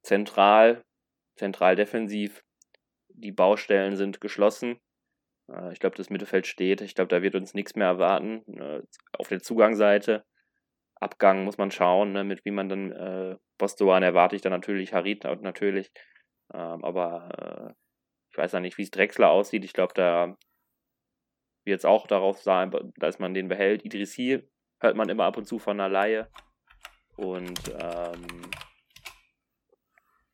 [0.02, 0.84] zentral,
[1.36, 2.44] zentral defensiv.
[3.10, 4.80] Die Baustellen sind geschlossen.
[5.52, 6.82] Äh, ich glaube, das Mittelfeld steht.
[6.82, 8.44] Ich glaube, da wird uns nichts mehr erwarten.
[8.58, 8.82] Äh,
[9.18, 10.24] auf der Zugangsseite,
[10.96, 14.94] Abgang muss man schauen, ne, mit wie man dann äh, Bostoan erwarte ich dann natürlich,
[14.94, 15.92] Harit natürlich.
[16.54, 17.74] Ähm, aber äh,
[18.32, 19.64] ich weiß ja nicht, wie es Drexler aussieht.
[19.64, 20.38] Ich glaube, da
[21.70, 23.86] wird es auch darauf sein, dass man den behält.
[23.86, 24.44] Idrissi
[24.80, 26.30] hört man immer ab und zu von der Laie.
[27.16, 28.26] Und ähm,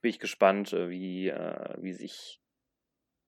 [0.01, 2.41] bin ich gespannt, äh, wie, äh, wie, sich,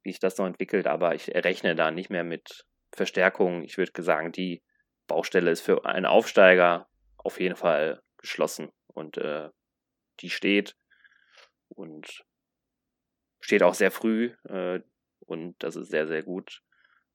[0.04, 0.88] wie sich das noch entwickelt.
[0.88, 3.63] Aber ich rechne da nicht mehr mit Verstärkung.
[3.63, 4.63] Ich würde sagen, die
[5.08, 8.72] Baustelle ist für einen Aufsteiger auf jeden Fall geschlossen.
[8.88, 9.50] Und äh,
[10.20, 10.76] die steht
[11.70, 12.26] und
[13.39, 14.34] steht auch sehr früh.
[14.48, 14.82] Äh,
[15.20, 16.62] und das ist sehr, sehr gut.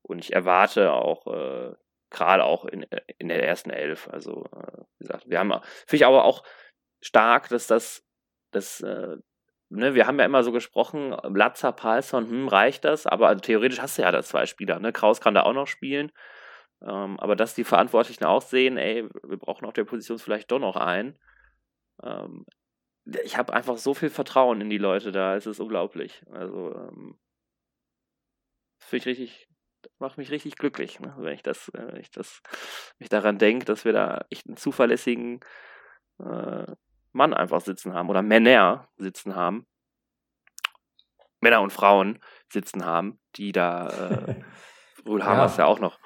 [0.03, 1.75] Und ich erwarte auch, äh,
[2.11, 2.87] gerade auch in,
[3.19, 4.09] in der ersten Elf.
[4.09, 6.45] Also, äh, wie gesagt, wir haben, finde ich aber auch
[7.01, 8.05] stark, dass das,
[8.53, 9.17] das, äh,
[9.71, 13.07] ne, wir haben ja immer so gesprochen, Latzer, Palsson, hm, reicht das?
[13.07, 14.93] Aber also, theoretisch hast du ja da zwei Spieler, ne?
[14.93, 16.13] Kraus kann da auch noch spielen.
[16.83, 20.59] Ähm, aber dass die Verantwortlichen auch sehen, ey, wir brauchen auf der Position vielleicht doch
[20.59, 21.19] noch einen.
[22.03, 22.45] Ähm,
[23.25, 26.25] ich habe einfach so viel Vertrauen in die Leute da, es ist unglaublich.
[26.33, 27.19] Also, ähm,
[28.81, 29.49] finde ich richtig,
[29.99, 31.15] macht mich richtig glücklich, ne?
[31.19, 32.41] wenn ich das, wenn ich das,
[32.99, 35.41] mich daran denke, dass wir da echt einen zuverlässigen
[36.19, 36.67] äh,
[37.13, 39.67] Mann einfach sitzen haben oder Männer sitzen haben.
[41.41, 44.35] Männer und Frauen sitzen haben, die da, äh,
[45.05, 45.99] wohl haben es ja auch noch.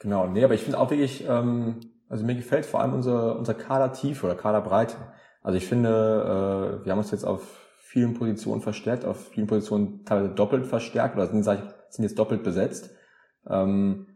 [0.00, 3.54] Genau, nee, aber ich finde auch wirklich, ähm, also mir gefällt vor allem unser, unser
[3.54, 4.96] Kadertiefe oder Kaderbreite.
[5.42, 7.42] Also ich finde, äh, wir haben uns jetzt auf
[7.78, 12.18] vielen Positionen verstärkt, auf vielen Positionen teilweise doppelt verstärkt oder sind, sag ich, sind jetzt
[12.18, 12.90] doppelt besetzt.
[13.48, 14.06] Ähm,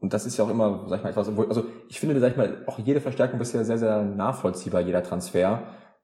[0.00, 2.36] und das ist ja auch immer, sag ich mal, etwas, also ich finde, sag ich
[2.36, 5.62] mal, auch jede Verstärkung bisher sehr, sehr nachvollziehbar, jeder Transfer.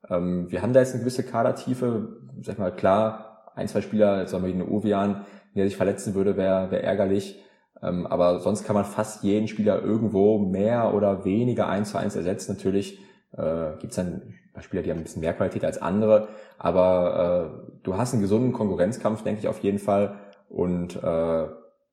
[0.09, 4.20] Ähm, wir haben da jetzt eine gewisse Kadertiefe, sag ich mal, klar, ein, zwei Spieler,
[4.20, 7.40] jetzt sagen wir den Ovian, der sich verletzen würde, wäre wär ärgerlich.
[7.83, 12.16] Ähm, aber sonst kann man fast jeden Spieler irgendwo mehr oder weniger eins zu eins
[12.16, 12.55] ersetzen.
[12.55, 12.99] Natürlich
[13.37, 14.23] äh, gibt es dann
[14.61, 18.53] Spieler, die haben ein bisschen mehr Qualität als andere, aber äh, du hast einen gesunden
[18.53, 20.18] Konkurrenzkampf, denke ich auf jeden Fall.
[20.55, 21.49] Und äh,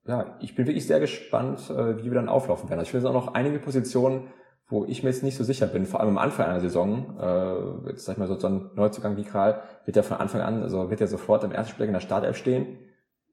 [0.07, 2.79] ja, ich bin wirklich sehr gespannt, äh, wie wir dann auflaufen werden.
[2.79, 4.27] Also ich finde auch noch einige Positionen,
[4.67, 7.89] wo ich mir jetzt nicht so sicher bin, vor allem am Anfang einer Saison, äh,
[7.89, 10.61] jetzt sag ich mal so, so ein Neuzugang wie Kral, wird er von Anfang an,
[10.61, 12.77] also wird er sofort im ersten Spiel in der Startelf stehen?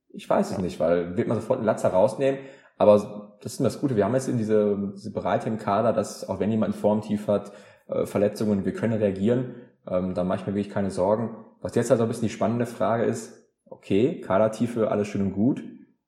[0.09, 2.41] Ich weiß es nicht, weil wird man sofort einen Latzer rausnehmen,
[2.79, 6.27] aber das ist das Gute, wir haben jetzt in diese, diese Breite im Kader, dass
[6.27, 7.53] auch wenn jemand Formtief hat,
[7.89, 11.37] äh, Verletzungen, wir können reagieren, ähm, da mache ich mir wirklich keine Sorgen.
[11.61, 13.38] Was jetzt also ein bisschen die spannende Frage ist,
[13.71, 15.63] okay, Kadertiefe, alles schön und gut,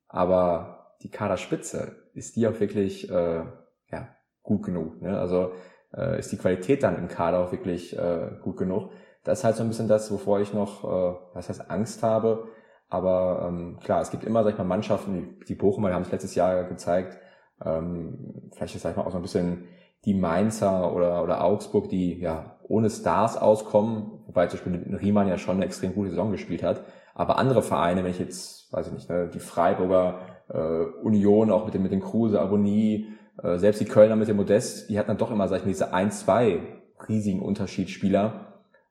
[0.08, 3.44] aber die Kaderspitze, ist die auch wirklich äh,
[3.90, 4.08] ja,
[4.42, 5.00] gut genug?
[5.00, 5.18] Ne?
[5.18, 5.52] Also
[5.96, 8.90] äh, ist die Qualität dann im Kader auch wirklich äh, gut genug?
[9.24, 12.48] Das ist halt so ein bisschen das, wovor ich noch, äh, was heißt Angst habe.
[12.88, 16.10] Aber ähm, klar, es gibt immer, sag ich mal, Mannschaften, die Bochum, wir haben es
[16.10, 17.18] letztes Jahr gezeigt,
[17.64, 19.68] ähm, vielleicht ist, sag ich mal, auch so ein bisschen
[20.04, 25.38] die Mainzer oder, oder Augsburg, die ja ohne Stars auskommen, wobei zum Beispiel Riemann ja
[25.38, 26.82] schon eine extrem gute Saison gespielt hat.
[27.14, 30.58] Aber andere Vereine, wenn ich jetzt, weiß ich nicht, ne, die Freiburger äh,
[31.02, 33.08] Union, auch mit dem, mit dem Kruse, Abonnie,
[33.42, 35.70] äh, selbst die Kölner mit dem Modest, die hatten dann doch immer, sag ich mal,
[35.70, 36.60] diese ein, zwei
[37.08, 38.46] riesigen Unterschiedsspieler.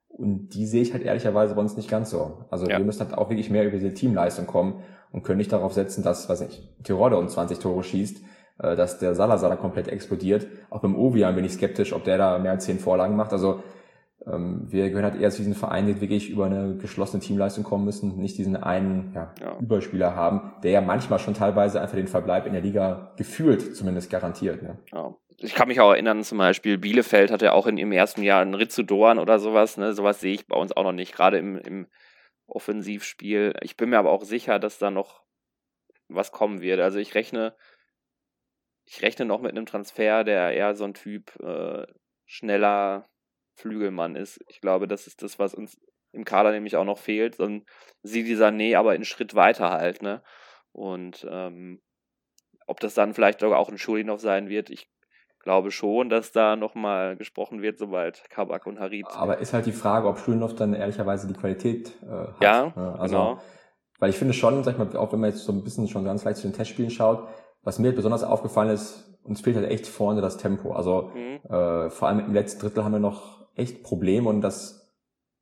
[0.08, 2.44] Und die sehe ich halt ehrlicherweise bei uns nicht ganz so.
[2.50, 2.78] Also ja.
[2.78, 6.02] wir müssen halt auch wirklich mehr über diese Teamleistung kommen und können nicht darauf setzen,
[6.02, 8.18] dass, weiß ich, Tirode um 20 Tore schießt,
[8.58, 10.46] äh, dass der Salazar komplett explodiert.
[10.68, 13.32] Auch beim Ovian bin ich skeptisch, ob der da mehr als zehn Vorlagen macht.
[13.32, 13.62] Also
[14.26, 18.18] wir gehören halt eher zu diesen Vereinen, die wirklich über eine geschlossene Teamleistung kommen müssen,
[18.18, 19.58] nicht diesen einen ja, ja.
[19.58, 24.10] Überspieler haben, der ja manchmal schon teilweise einfach den Verbleib in der Liga gefühlt zumindest
[24.10, 24.62] garantiert.
[24.62, 24.78] Ne?
[24.92, 25.14] Ja.
[25.38, 28.52] Ich kann mich auch erinnern, zum Beispiel Bielefeld hatte auch in ihrem ersten Jahr einen
[28.52, 29.78] Ritzudoran oder sowas.
[29.78, 29.94] Ne?
[29.94, 31.86] Sowas sehe ich bei uns auch noch nicht, gerade im, im
[32.46, 33.54] Offensivspiel.
[33.62, 35.22] Ich bin mir aber auch sicher, dass da noch
[36.08, 36.80] was kommen wird.
[36.80, 37.54] Also ich rechne,
[38.84, 41.86] ich rechne noch mit einem Transfer, der eher so ein Typ äh,
[42.26, 43.08] schneller
[43.60, 44.40] Flügelmann ist.
[44.48, 45.78] Ich glaube, das ist das, was uns
[46.12, 47.64] im Kader nämlich auch noch fehlt, und
[48.02, 50.22] sie dieser Nee aber einen Schritt weiter halt, ne?
[50.72, 51.80] Und ähm,
[52.66, 54.88] ob das dann vielleicht sogar auch ein Schulinov sein wird, ich
[55.40, 59.06] glaube schon, dass da nochmal gesprochen wird, sobald Kabak und Harit.
[59.10, 62.42] Aber ist halt die Frage, ob Schulinov dann ehrlicherweise die Qualität äh, hat.
[62.42, 62.96] Ja, ne?
[62.98, 63.40] also, genau.
[63.98, 66.04] Weil ich finde schon, sag ich mal, auch wenn man jetzt so ein bisschen schon
[66.04, 67.28] ganz leicht zu den Testspielen schaut,
[67.62, 70.72] was mir besonders aufgefallen ist, uns fehlt halt echt vorne das Tempo.
[70.72, 71.40] Also mhm.
[71.50, 74.92] äh, vor allem im letzten Drittel haben wir noch echt Probleme und das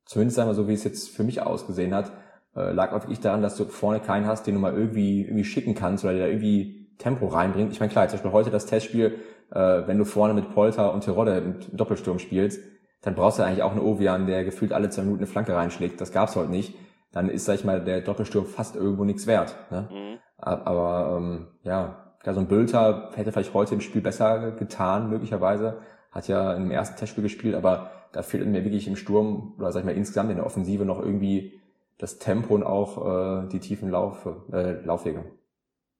[0.05, 2.11] zumindest einmal so, wie es jetzt für mich ausgesehen hat,
[2.55, 5.43] äh, lag auch wirklich daran, dass du vorne keinen hast, den du mal irgendwie, irgendwie
[5.43, 7.71] schicken kannst oder der irgendwie Tempo reinbringt.
[7.71, 9.19] Ich meine, klar, zum Beispiel heute das Testspiel,
[9.51, 12.61] äh, wenn du vorne mit Polter und Tirode im Doppelsturm spielst,
[13.01, 16.01] dann brauchst du eigentlich auch einen Ovian, der gefühlt alle zwei Minuten eine Flanke reinschlägt.
[16.01, 16.75] Das gab's heute nicht.
[17.11, 19.55] Dann ist, sag ich mal, der Doppelsturm fast irgendwo nichts wert.
[19.71, 19.89] Ne?
[19.91, 20.19] Mhm.
[20.37, 25.79] Aber ähm, ja, ja, so ein Bülter hätte vielleicht heute im Spiel besser getan, möglicherweise.
[26.11, 29.81] Hat ja im ersten Testspiel gespielt, aber da fehlt mir wirklich im Sturm oder sag
[29.81, 31.59] ich mal insgesamt in der Offensive noch irgendwie
[31.97, 35.25] das Tempo und auch äh, die tiefen Laufe, äh, Laufwege.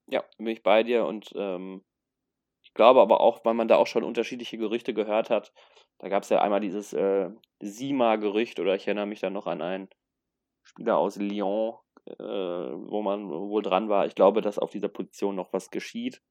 [0.08, 1.84] Ja, bin ich bei dir und ähm,
[2.64, 5.52] ich glaube aber auch, weil man da auch schon unterschiedliche Gerüchte gehört hat,
[6.00, 9.62] da gab es ja einmal dieses äh, Sima-Gerücht oder ich erinnere mich dann noch an
[9.62, 9.90] einen
[10.64, 14.06] Spieler aus Lyon, äh, wo man wohl dran war.
[14.06, 16.22] Ich glaube, dass auf dieser Position noch was geschieht.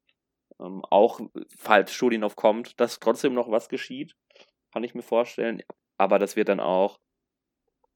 [0.61, 1.21] Ähm, auch
[1.57, 4.15] falls Schulinov kommt, dass trotzdem noch was geschieht,
[4.73, 5.63] kann ich mir vorstellen.
[5.97, 6.99] Aber das wird dann auch,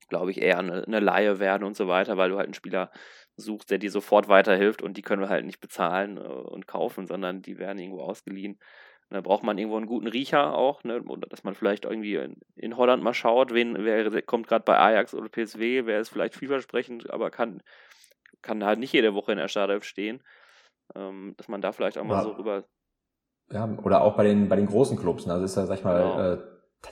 [0.09, 2.91] glaube ich, eher eine, eine Laie werden und so weiter, weil du halt einen Spieler
[3.37, 7.07] suchst, der dir sofort weiterhilft und die können wir halt nicht bezahlen äh, und kaufen,
[7.07, 8.59] sondern die werden irgendwo ausgeliehen.
[9.13, 11.03] Da braucht man irgendwo einen guten Riecher auch, ne?
[11.03, 14.79] oder dass man vielleicht irgendwie in, in Holland mal schaut, wen, wer kommt gerade bei
[14.79, 17.63] Ajax oder PSW, wer ist vielleicht vielversprechend, aber kann,
[18.41, 20.23] kann halt nicht jede Woche in der Startelf stehen.
[20.95, 22.23] Ähm, dass man da vielleicht auch mal ja.
[22.23, 22.65] so rüber.
[23.51, 25.27] Ja, oder auch bei den, bei den großen Clubs.
[25.27, 25.33] Ne?
[25.33, 26.33] Also ist ja, sag ich mal, genau.
[26.33, 26.39] äh,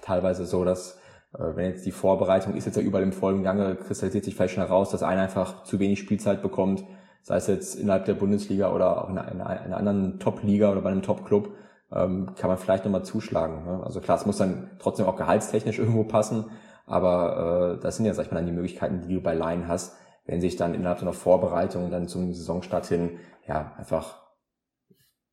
[0.02, 1.00] teilweise so, dass
[1.34, 4.54] äh, wenn jetzt die Vorbereitung ist jetzt ja überall im vollen Gange, kristallisiert sich vielleicht
[4.54, 6.84] schon heraus, dass einer einfach zu wenig Spielzeit bekommt,
[7.22, 10.80] sei es jetzt innerhalb der Bundesliga oder auch in einer, in einer anderen Top-Liga oder
[10.80, 11.50] bei einem Top-Club,
[11.92, 13.64] ähm, kann man vielleicht nochmal zuschlagen.
[13.64, 13.82] Ne?
[13.84, 16.46] Also klar, es muss dann trotzdem auch gehaltstechnisch irgendwo passen,
[16.86, 19.68] aber äh, das sind ja, sag ich mal, dann die Möglichkeiten, die du bei Laien
[19.68, 19.96] hast,
[20.30, 24.22] wenn sich dann innerhalb so einer Vorbereitung dann zum Saisonstart hin, ja, einfach,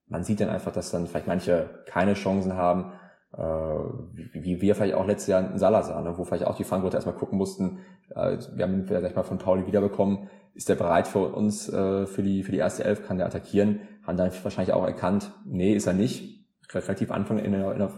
[0.08, 2.94] man sieht dann einfach, dass dann vielleicht manche keine Chancen haben,
[3.32, 6.64] äh, wie, wie wir vielleicht auch letztes Jahr in Salazar, ne, wo vielleicht auch die
[6.64, 7.78] Frankfurter erstmal gucken mussten,
[8.16, 12.08] äh, wir haben ihn vielleicht mal von Pauli wiederbekommen, ist der bereit für uns, äh,
[12.08, 15.76] für die, für die erste Elf, kann der attackieren, haben dann wahrscheinlich auch erkannt, nee,
[15.76, 17.92] ist er nicht, relativ Anfang, in der, in der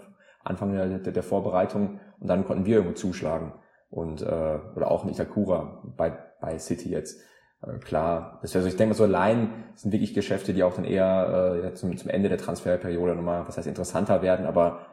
[0.44, 2.02] Anfang der, der, der Vorbereitung.
[2.20, 3.54] Und dann konnten wir irgendwo zuschlagen.
[3.90, 5.82] Und äh, oder auch in Itakura.
[5.98, 7.22] Bei bei City jetzt
[7.62, 8.40] äh, klar.
[8.42, 12.10] Also ich denke so allein sind wirklich Geschäfte, die auch dann eher äh, zum, zum
[12.10, 14.86] Ende der Transferperiode nochmal, was heißt interessanter werden, aber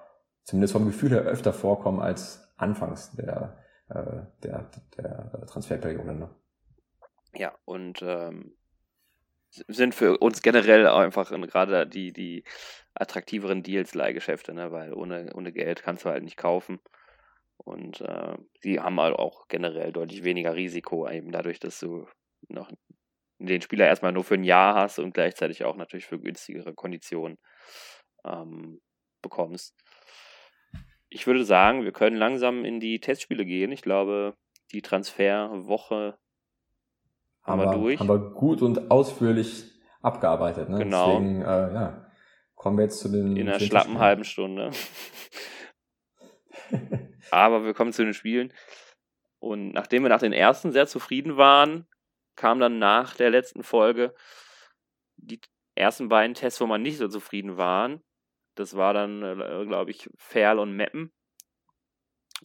[0.44, 6.14] zumindest vom Gefühl her öfter vorkommen als anfangs der, äh, der, der Transferperiode.
[6.14, 6.30] Ne?
[7.34, 8.54] Ja, und ähm,
[9.50, 12.44] sind für uns generell einfach gerade die, die
[12.94, 14.70] attraktiveren Deals Leihgeschäfte, ne?
[14.72, 16.80] weil ohne, ohne Geld kannst du halt nicht kaufen.
[17.56, 22.06] Und äh, die haben halt auch generell deutlich weniger Risiko, eben dadurch, dass du
[22.48, 22.70] noch
[23.38, 27.38] den Spieler erstmal nur für ein Jahr hast und gleichzeitig auch natürlich für günstigere Konditionen
[28.24, 28.80] ähm,
[29.22, 29.74] bekommst.
[31.08, 33.72] Ich würde sagen, wir können langsam in die Testspiele gehen.
[33.72, 34.34] Ich glaube,
[34.72, 36.18] die Transferwoche
[37.42, 38.00] haben wir durch.
[38.00, 39.64] Haben wir gut und ausführlich
[40.02, 40.68] abgearbeitet.
[40.68, 40.78] Ne?
[40.78, 41.18] Genau.
[41.18, 42.06] Deswegen, äh, ja,
[42.54, 43.36] kommen wir jetzt zu den.
[43.36, 44.70] In einer schlappen halben Stunde.
[47.30, 48.52] Aber wir kommen zu den Spielen.
[49.38, 51.86] Und nachdem wir nach den ersten sehr zufrieden waren,
[52.36, 54.14] kam dann nach der letzten Folge
[55.16, 55.40] die
[55.74, 58.02] ersten beiden Tests, wo man nicht so zufrieden waren.
[58.54, 61.12] Das war dann, äh, glaube ich, Ferl und Meppen.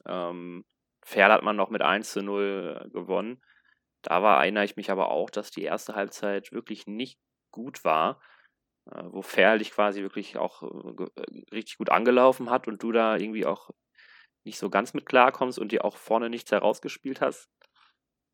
[0.05, 0.65] Ähm,
[1.03, 3.41] Ferl hat man noch mit 1 zu 0 gewonnen.
[4.01, 7.19] Da war, erinnere ich mich aber auch, dass die erste Halbzeit wirklich nicht
[7.51, 8.21] gut war.
[8.89, 12.91] Äh, wo Ferl dich quasi wirklich auch äh, äh, richtig gut angelaufen hat und du
[12.91, 13.69] da irgendwie auch
[14.43, 17.49] nicht so ganz mit klarkommst und dir auch vorne nichts herausgespielt hast.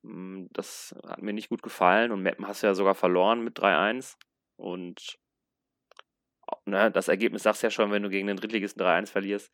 [0.03, 3.59] Hm, das hat mir nicht gut gefallen und Meppen hast du ja sogar verloren mit
[3.59, 4.17] 3-1
[4.55, 5.19] und
[6.65, 9.51] ne, das Ergebnis sagst ja schon, wenn du gegen den Drittligisten 3-1 verlierst,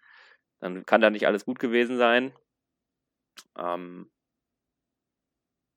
[0.59, 2.33] dann kann da nicht alles gut gewesen sein.
[3.57, 4.11] Ähm,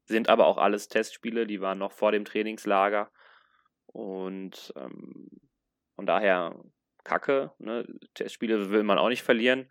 [0.04, 3.10] sind aber auch alles Testspiele, die waren noch vor dem Trainingslager
[3.86, 5.28] und ähm,
[5.96, 6.62] von daher
[7.02, 7.52] Kacke.
[7.58, 7.86] Ne?
[8.14, 9.70] Testspiele will man auch nicht verlieren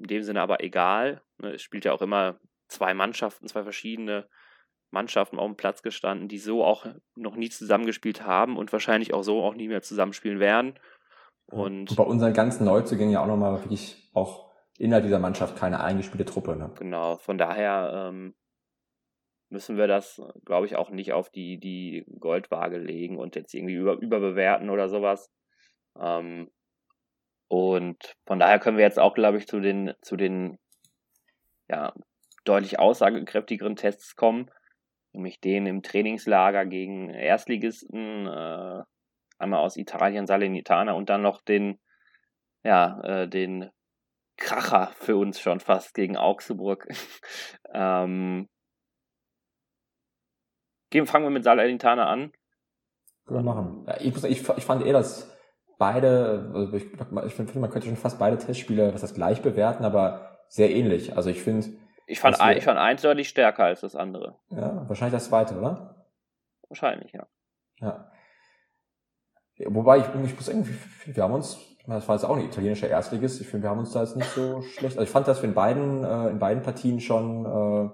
[0.00, 1.22] in dem Sinne aber egal.
[1.38, 1.54] Ne?
[1.54, 4.28] Es spielt ja auch immer zwei Mannschaften, zwei verschiedene
[4.90, 9.22] Mannschaften auf dem Platz gestanden, die so auch noch nie zusammengespielt haben und wahrscheinlich auch
[9.22, 10.78] so auch nie mehr zusammenspielen werden.
[11.46, 15.80] Und, und bei unseren ganzen Neuzugängen ja auch nochmal wirklich auch innerhalb dieser Mannschaft keine
[15.80, 16.56] eingespielte Truppe.
[16.56, 16.72] Ne?
[16.78, 18.34] Genau, von daher ähm,
[19.50, 23.74] müssen wir das, glaube ich, auch nicht auf die, die Goldwaage legen und jetzt irgendwie
[23.74, 25.30] über, überbewerten oder sowas.
[25.98, 26.50] Ähm,
[27.50, 30.56] und von daher können wir jetzt auch, glaube ich, zu den, zu den
[31.68, 31.92] ja,
[32.44, 34.48] deutlich aussagekräftigeren Tests kommen.
[35.12, 38.82] Nämlich den im Trainingslager gegen Erstligisten, äh,
[39.38, 41.80] einmal aus Italien, Salernitana und dann noch den,
[42.62, 43.68] ja, äh, den
[44.36, 46.86] Kracher für uns schon fast gegen Augsburg.
[47.74, 48.48] ähm,
[50.90, 52.30] gehen, fangen wir mit Salernitana an.
[53.26, 53.84] Können wir machen.
[53.88, 55.36] Ja, ich, ich, ich fand eher, dass
[55.80, 59.84] beide, also ich, ich finde, man könnte schon fast beide Testspiele, was das gleich bewerten,
[59.84, 61.16] aber sehr ähnlich.
[61.16, 61.66] Also ich finde.
[62.06, 64.36] Ich fand, ein, ich fand eins deutlich stärker als das andere.
[64.50, 66.06] Ja, wahrscheinlich das zweite, oder?
[66.68, 67.26] Wahrscheinlich, ja.
[67.80, 68.10] Ja.
[69.66, 70.74] Wobei ich, ich muss irgendwie,
[71.06, 73.92] wir haben uns, das war jetzt auch ein italienischer Erstligist, ich finde, wir haben uns
[73.92, 74.98] da jetzt nicht so schlecht.
[74.98, 77.90] Also ich fand, dass wir in beiden, äh, in beiden Partien schon, äh,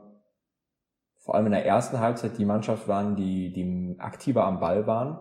[1.18, 5.20] vor allem in der ersten Halbzeit die Mannschaft waren, die, die aktiver am Ball waren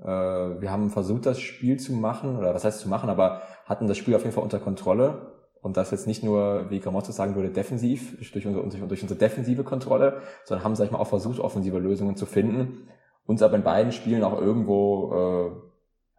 [0.00, 3.98] wir haben versucht, das Spiel zu machen, oder was heißt zu machen, aber hatten das
[3.98, 5.32] Spiel auf jeden Fall unter Kontrolle.
[5.60, 9.64] Und das jetzt nicht nur, wie Gramozzo sagen würde, defensiv, durch unsere, durch unsere defensive
[9.64, 12.88] Kontrolle, sondern haben, sag ich mal, auch versucht, offensive Lösungen zu finden.
[13.26, 15.50] Uns aber in beiden Spielen auch irgendwo,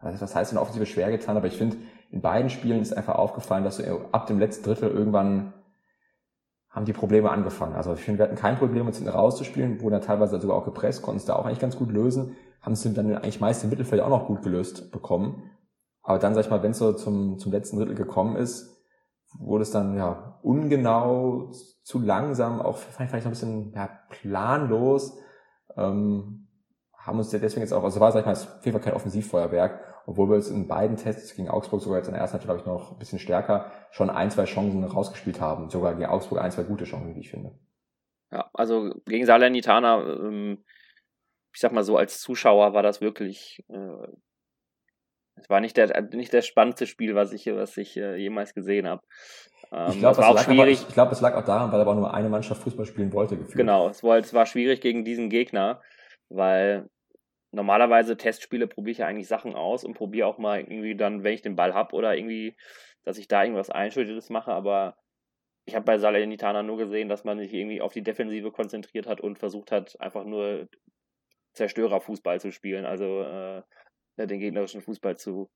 [0.02, 1.78] äh, was heißt denn offensive schwer getan, aber ich finde,
[2.10, 5.54] in beiden Spielen ist einfach aufgefallen, dass so ab dem letzten Drittel irgendwann
[6.68, 7.74] haben die Probleme angefangen.
[7.74, 10.64] Also ich finde, wir hatten kein Problem, uns hinten rauszuspielen, wurden da teilweise sogar auch
[10.64, 13.70] gepresst, konnten es da auch eigentlich ganz gut lösen haben es dann eigentlich meist im
[13.70, 15.50] Mittelfeld auch noch gut gelöst bekommen.
[16.02, 18.80] Aber dann, sag ich mal, wenn es so zum, zum letzten Drittel gekommen ist,
[19.38, 21.50] wurde es dann ja ungenau,
[21.82, 25.18] zu langsam, auch vielleicht noch ein bisschen ja, planlos.
[25.76, 26.48] Ähm,
[26.96, 29.80] haben uns deswegen jetzt auch, also war, sag ich mal, auf jeden Fall kein Offensivfeuerwerk,
[30.06, 32.60] obwohl wir jetzt in beiden Tests gegen Augsburg sogar jetzt in der ersten Halbzeit, glaube
[32.60, 35.70] ich, noch ein bisschen stärker schon ein, zwei Chancen rausgespielt haben.
[35.70, 37.58] Sogar gegen Augsburg ein, zwei gute Chancen, wie ich finde.
[38.30, 40.58] Ja, also gegen Salernitana ähm,
[41.52, 44.06] ich sag mal so, als Zuschauer war das wirklich, äh,
[45.36, 48.86] es war nicht der, nicht das spannendste Spiel, was ich, was ich äh, jemals gesehen
[48.86, 49.02] habe.
[49.72, 51.94] Ähm, ich glaube, es, lag aber, ich, ich glaub, es lag auch daran, weil aber
[51.94, 53.36] nur eine Mannschaft Fußball spielen wollte.
[53.36, 53.56] Gefühlt.
[53.56, 55.80] Genau, es war, es war schwierig gegen diesen Gegner,
[56.28, 56.88] weil
[57.52, 61.34] normalerweise Testspiele probiere ich ja eigentlich Sachen aus und probiere auch mal irgendwie dann, wenn
[61.34, 62.56] ich den Ball habe oder irgendwie,
[63.04, 64.96] dass ich da irgendwas Einschuldiges mache, aber
[65.66, 69.20] ich habe bei Salernitana nur gesehen, dass man sich irgendwie auf die Defensive konzentriert hat
[69.20, 70.68] und versucht hat, einfach nur
[71.52, 73.62] Zerstörerfußball zu spielen, also äh,
[74.16, 75.50] den gegnerischen Fußball zu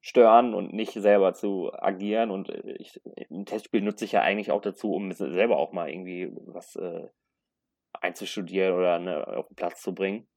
[0.00, 2.30] stören und nicht selber zu agieren.
[2.30, 5.90] Und äh, ich, ein Testspiel nutze ich ja eigentlich auch dazu, um selber auch mal
[5.90, 7.08] irgendwie was äh,
[7.92, 10.28] einzustudieren oder ne, auf den Platz zu bringen.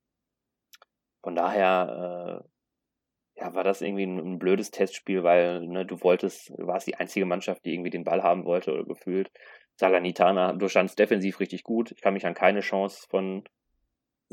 [1.24, 6.50] Von daher äh, ja, war das irgendwie ein, ein blödes Testspiel, weil ne, du wolltest,
[6.50, 9.32] du warst die einzige Mannschaft, die irgendwie den Ball haben wollte oder gefühlt.
[9.76, 11.92] Salernitana, du standst defensiv richtig gut.
[11.92, 13.44] Ich kann mich an keine Chance von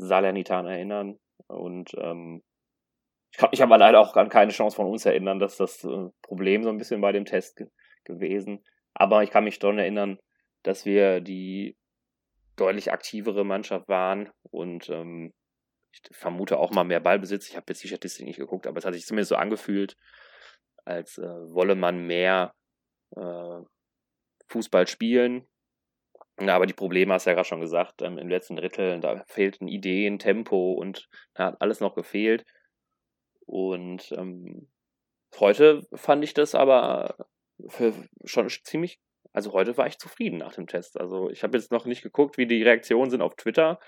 [0.05, 1.17] Salernitana erinnern.
[1.47, 2.43] Und ähm,
[3.31, 6.09] ich kann mich aber leider auch an keine Chance von uns erinnern, dass das äh,
[6.21, 7.67] Problem so ein bisschen bei dem Test ge
[8.03, 8.63] gewesen.
[8.93, 10.17] Aber ich kann mich schon erinnern,
[10.63, 11.77] dass wir die
[12.55, 15.33] deutlich aktivere Mannschaft waren und ähm,
[15.91, 17.49] ich vermute auch mal mehr Ballbesitz.
[17.49, 19.97] Ich habe jetzt die Statistik nicht geguckt, aber es hat sich zumindest so angefühlt,
[20.83, 22.53] als äh, wolle man mehr
[23.15, 23.59] äh,
[24.47, 25.47] Fußball spielen
[26.47, 29.23] ja, aber die Probleme hast du ja gerade schon gesagt, ähm, im letzten Drittel, da
[29.27, 32.45] fehlten Ideen, Tempo und da hat alles noch gefehlt.
[33.45, 34.69] Und ähm,
[35.39, 37.15] heute fand ich das aber
[37.67, 38.99] für schon ziemlich,
[39.33, 40.99] also heute war ich zufrieden nach dem Test.
[40.99, 43.79] Also ich habe jetzt noch nicht geguckt, wie die Reaktionen sind auf Twitter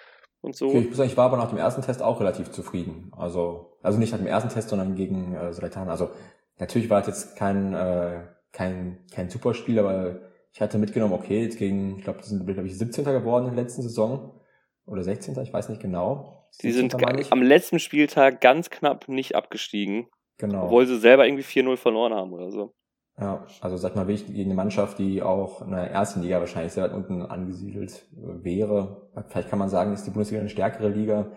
[0.41, 0.73] und so.
[0.73, 3.11] Ich muss sagen, ich war aber nach dem ersten Test auch relativ zufrieden.
[3.15, 5.89] Also, also nicht nach dem ersten Test, sondern gegen äh, Solatan.
[5.89, 6.11] Also
[6.59, 11.57] natürlich war es jetzt kein, äh, kein, kein Superspiel, aber ich hatte mitgenommen, okay, jetzt
[11.57, 13.03] gegen, ich glaube, die sind, glaube ich, 17.
[13.03, 14.39] geworden in der letzten Saison.
[14.85, 15.39] Oder 16.
[15.39, 16.45] Ich weiß nicht genau.
[16.61, 16.93] Die sind
[17.31, 20.07] am letzten Spieltag ganz knapp nicht abgestiegen.
[20.37, 20.65] Genau.
[20.65, 22.73] Obwohl sie selber irgendwie 4-0 verloren haben oder so.
[23.17, 26.73] Ja, also sag mal, wirklich gegen eine Mannschaft, die auch in der ersten Liga wahrscheinlich
[26.73, 29.09] sehr weit unten angesiedelt wäre.
[29.29, 31.31] Vielleicht kann man sagen, ist die Bundesliga eine stärkere Liga.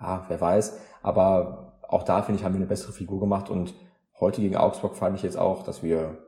[0.00, 0.80] Ja, wer weiß.
[1.02, 3.50] Aber auch da, finde ich, haben wir eine bessere Figur gemacht.
[3.50, 3.74] Und
[4.20, 6.18] heute gegen Augsburg fand ich jetzt auch, dass wir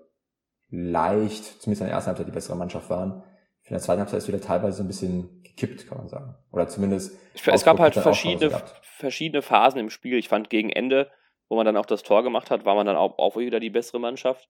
[0.71, 3.23] leicht, zumindest in der ersten Halbzeit, die bessere Mannschaft waren.
[3.62, 6.09] Ich finde, in der zweiten Halbzeit ist wieder teilweise so ein bisschen gekippt, kann man
[6.09, 6.35] sagen.
[6.53, 7.19] Oder zumindest.
[7.35, 10.19] Ich, es gab halt verschiedene, verschiedene Phasen im Spiel.
[10.19, 11.11] Ich fand gegen Ende,
[11.49, 13.71] wo man dann auch das Tor gemacht hat, war man dann auch, auch wieder die
[13.71, 14.49] bessere Mannschaft.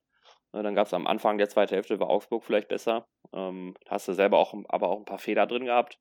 [0.51, 3.07] Dann gab es am Anfang der zweiten Hälfte, war Augsburg vielleicht besser.
[3.33, 5.99] Ähm, hast du selber auch, aber auch ein paar Fehler drin gehabt.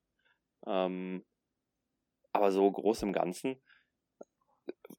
[0.66, 1.24] Ähm,
[2.32, 3.60] aber so groß im Ganzen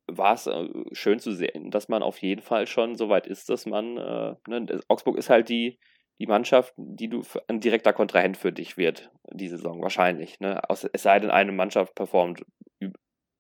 [0.08, 3.50] war es äh, schön zu sehen, dass man auf jeden Fall schon so weit ist,
[3.50, 5.80] dass man, äh, ne, Augsburg ist halt die,
[6.20, 10.40] die Mannschaft, die du ein direkter Kontrahent für dich wird, die Saison wahrscheinlich.
[10.40, 10.62] Ne?
[10.70, 12.46] es sei denn, eine Mannschaft performt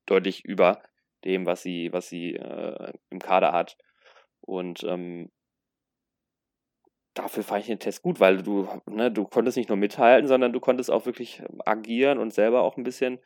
[0.05, 0.81] deutlich über
[1.23, 3.77] dem, was sie, was sie äh, im Kader hat.
[4.41, 5.31] Und ähm,
[7.13, 10.53] dafür fand ich den Test gut, weil du, ne, du konntest nicht nur mithalten, sondern
[10.53, 13.19] du konntest auch wirklich agieren und selber auch ein bisschen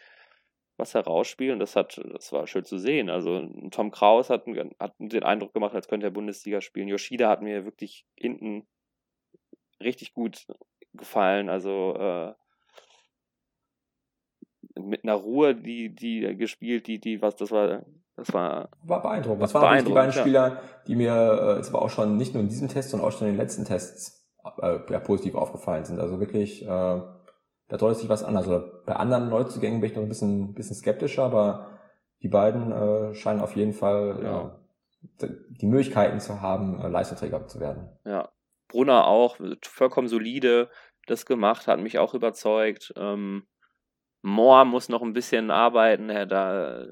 [0.79, 1.59] was herausspielen.
[1.59, 3.09] Das hat, das war schön zu sehen.
[3.09, 4.45] Also Tom Kraus hat,
[4.79, 6.87] hat den Eindruck gemacht, als könnte er Bundesliga spielen.
[6.87, 8.67] Yoshida hat mir wirklich hinten
[9.81, 10.47] richtig gut
[10.93, 11.49] gefallen.
[11.49, 12.33] Also äh,
[14.79, 17.83] mit einer Ruhe, die, die gespielt, die, die, was, das war,
[18.15, 18.69] das war.
[18.83, 19.43] War beeindruckend.
[19.43, 20.61] Das waren die beiden Spieler, ja.
[20.87, 23.27] die mir äh, jetzt aber auch schon nicht nur in diesem Test, sondern auch schon
[23.27, 24.27] in den letzten Tests
[24.61, 25.99] äh, ja, positiv aufgefallen sind.
[25.99, 27.01] Also wirklich, äh,
[27.69, 28.35] da deutet sich was an.
[28.35, 31.79] Also bei anderen Neuzugängen bin ich noch ein bisschen, bisschen skeptischer, aber
[32.21, 35.25] die beiden äh, scheinen auf jeden Fall ja.
[35.25, 37.89] äh, die Möglichkeiten zu haben, äh, Leistungsträger zu werden.
[38.05, 38.29] Ja.
[38.67, 40.69] Brunner auch, vollkommen solide
[41.07, 42.93] das gemacht, hat mich auch überzeugt.
[42.97, 43.47] Ähm,
[44.21, 46.09] Moore muss noch ein bisschen arbeiten.
[46.09, 46.85] Er da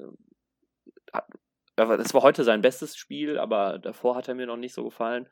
[1.76, 5.28] das war heute sein bestes Spiel, aber davor hat er mir noch nicht so gefallen.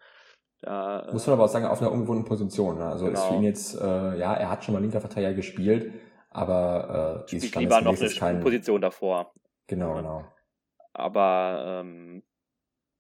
[0.63, 2.79] Da, Muss man aber auch sagen, auf einer ungewohnten Position.
[2.79, 2.87] Ne?
[2.87, 3.19] Also genau.
[3.19, 5.93] ist für ihn jetzt, äh, ja, er hat schon mal linker Verteidiger gespielt,
[6.31, 8.41] aber äh, die lieber noch eine kein...
[8.41, 9.33] Position davor.
[9.67, 10.25] Genau, genau.
[10.93, 12.23] Aber ähm,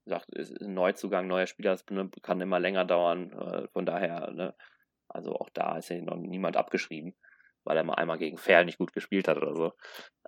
[0.04, 1.84] sagt, ein Neuzugang, neuer Spieler, das
[2.22, 3.32] kann immer länger dauern.
[3.32, 4.54] Äh, von daher, ne,
[5.08, 7.14] also auch da ist ja noch niemand abgeschrieben
[7.66, 9.72] weil er mal einmal gegen Ferl nicht gut gespielt hat oder so.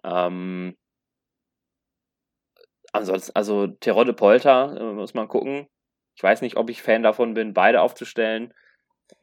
[0.04, 0.76] Ähm,
[2.92, 5.68] ansonsten, also Terodde Polter, äh, muss man gucken.
[6.18, 8.52] Ich weiß nicht, ob ich Fan davon bin, beide aufzustellen.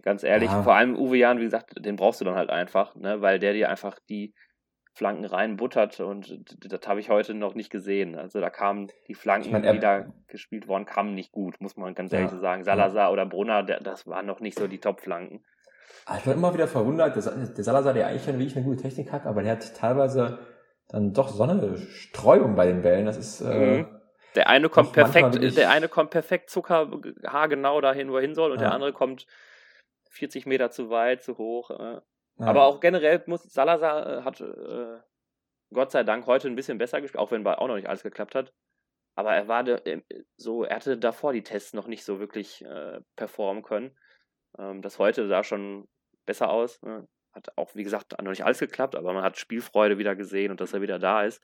[0.02, 0.64] Ganz ehrlich, ja.
[0.64, 3.52] vor allem Uwe Jan, wie gesagt, den brauchst du dann halt einfach, ne, weil der
[3.52, 4.34] dir einfach die
[4.93, 8.16] Flanken reinbuttert und das habe ich heute noch nicht gesehen.
[8.16, 11.76] Also da kamen die Flanken, ich mein, die da gespielt wurden, kamen nicht gut, muss
[11.76, 12.38] man ganz ehrlich ja.
[12.38, 12.64] sagen.
[12.64, 15.43] Salazar oder Brunner, das waren noch nicht so die Top-Flanken.
[16.06, 19.12] Ah, ich war immer wieder verwundert, der Salazar, der eigentlich schon wirklich eine gute Technik
[19.12, 20.39] hat, aber der hat teilweise
[20.88, 23.06] dann doch so eine Streuung bei den Bällen.
[23.06, 23.41] Das ist.
[23.41, 23.95] Äh, mhm.
[24.36, 26.92] Der eine kommt perfekt, der eine kommt perfekt Zucker
[27.26, 28.66] haargenau dahin, wo er hin soll, und ja.
[28.66, 29.26] der andere kommt
[30.10, 31.72] 40 Meter zu weit, zu hoch.
[31.72, 32.02] Äh.
[32.38, 32.48] Ja.
[32.48, 35.00] Aber auch generell muss Salazar äh, hat äh,
[35.74, 38.04] Gott sei Dank heute ein bisschen besser gespielt, auch wenn bei auch noch nicht alles
[38.04, 38.54] geklappt hat.
[39.16, 40.04] Aber er war de,
[40.36, 43.98] so, er hatte davor die Tests noch nicht so wirklich äh, performen können.
[44.58, 45.88] Ähm, das heute sah schon
[46.26, 46.82] besser aus.
[46.82, 47.08] Ne?
[47.32, 50.60] Hat auch, wie gesagt, noch nicht alles geklappt, aber man hat Spielfreude wieder gesehen und
[50.60, 51.42] dass er wieder da ist.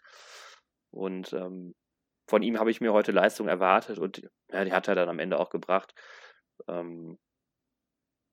[0.89, 1.73] Und ähm,
[2.31, 4.21] von ihm habe ich mir heute Leistung erwartet und
[4.53, 5.93] ja, die hat er dann am Ende auch gebracht.
[6.69, 7.19] Ähm,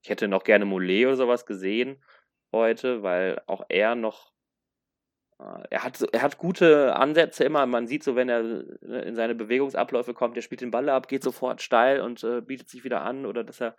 [0.04, 2.00] ich hätte noch gerne Mollet oder sowas gesehen
[2.52, 4.32] heute, weil auch er noch
[5.40, 7.66] äh, er hat, er hat gute Ansätze immer.
[7.66, 11.08] Man sieht so, wenn er ne, in seine Bewegungsabläufe kommt, der spielt den Ball ab,
[11.08, 13.76] geht sofort steil und äh, bietet sich wieder an oder dass er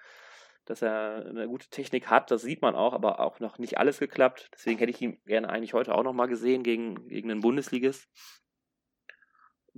[0.65, 3.97] dass er eine gute Technik hat, das sieht man auch, aber auch noch nicht alles
[3.97, 4.51] geklappt.
[4.53, 8.07] Deswegen hätte ich ihn gerne eigentlich heute auch nochmal gesehen gegen, gegen einen Bundesligist.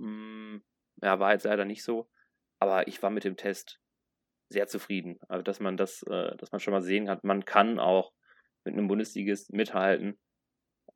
[0.02, 0.62] Hm,
[1.00, 2.08] ja, war jetzt leider nicht so.
[2.58, 3.80] Aber ich war mit dem Test
[4.48, 5.18] sehr zufrieden.
[5.28, 8.12] Also, dass man das, äh, dass man schon mal sehen kann, man kann auch
[8.64, 10.18] mit einem Bundesligist mithalten.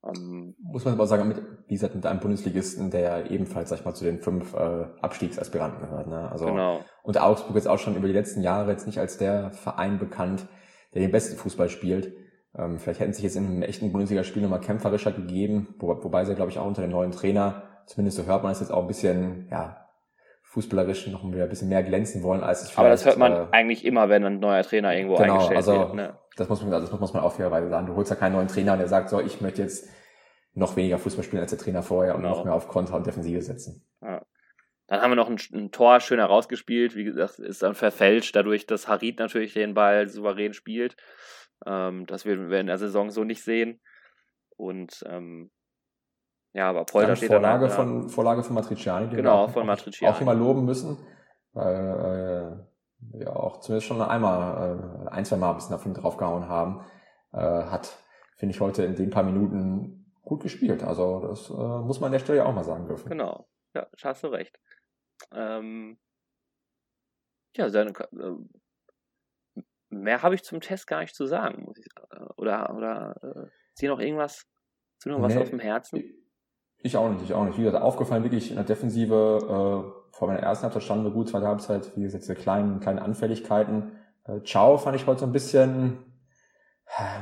[0.04, 3.84] Ähm, Muss man aber sagen, mit, wie gesagt, mit einem Bundesligisten, der ebenfalls, sag ich
[3.84, 6.08] mal, zu den fünf äh, Abstiegsaspiranten gehört.
[6.08, 6.30] Ne?
[6.30, 6.84] Also, genau.
[7.02, 10.46] Und Augsburg ist auch schon über die letzten Jahre jetzt nicht als der Verein bekannt,
[10.94, 12.12] der den besten Fußball spielt.
[12.56, 16.34] Ähm, vielleicht hätten sich jetzt in einem echten Bundesligaspiel nochmal kämpferischer gegeben, wo, wobei sie,
[16.34, 18.88] glaube ich, auch unter dem neuen Trainer, zumindest so hört man es jetzt auch ein
[18.88, 19.86] bisschen, ja,
[20.42, 23.32] fußballerisch noch wieder ein bisschen mehr glänzen wollen, als es vielleicht, Aber das hört man
[23.32, 25.94] äh, eigentlich immer, wenn ein neuer Trainer irgendwo genau, eingestellt also, wird.
[25.94, 26.18] Ne?
[26.36, 27.86] Das muss man, also das muss man auch fairerweise sagen.
[27.86, 29.88] Du holst ja keinen neuen Trainer, der sagt, so, ich möchte jetzt
[30.54, 32.28] noch weniger Fußball spielen als der Trainer vorher genau.
[32.28, 33.86] und noch mehr auf Konter und Defensive setzen.
[34.00, 34.24] Ja.
[34.86, 36.94] Dann haben wir noch ein, ein, Tor schön herausgespielt.
[36.94, 40.96] Wie gesagt, ist dann verfälscht, dadurch, dass Harid natürlich den Ball souverän spielt.
[41.66, 43.80] Ähm, das werden wir in der Saison so nicht sehen.
[44.56, 45.50] Und ähm,
[46.56, 49.14] ja, aber Polter ja, steht Vorlage dann, von, Vorlage von Matriciani.
[49.14, 50.14] Genau, von Matriciani.
[50.14, 50.96] Auch immer loben müssen,
[51.52, 52.66] weil
[53.12, 56.48] äh, ja auch zumindest schon einmal, äh, ein, zwei Mal ein bisschen auf ihn draufgehauen
[56.48, 56.82] haben.
[57.34, 57.98] Äh, hat,
[58.38, 60.82] finde ich, heute in den paar Minuten gut gespielt.
[60.82, 63.10] Also das äh, muss man an der Stelle auch mal sagen dürfen.
[63.10, 64.58] Genau, ja, hast du recht.
[65.32, 65.98] Ähm,
[67.54, 72.28] ja, seine, äh, mehr habe ich zum Test gar nicht zu sagen, muss ich sagen.
[72.38, 73.42] Oder, oder äh,
[73.74, 74.46] ist hier noch irgendwas,
[75.00, 76.25] zu noch was nee, auf dem Herzen?
[76.78, 77.58] Ich auch nicht, ich auch nicht.
[77.58, 81.28] Wie gesagt, aufgefallen wirklich in der Defensive, äh, vor meiner ersten Halbzeit standen wir gut,
[81.28, 83.92] zweite Halbzeit, wie gesagt, diese kleinen, kleinen Anfälligkeiten.
[84.24, 85.98] Äh, Ciao fand ich heute so ein bisschen,
[86.86, 87.20] äh,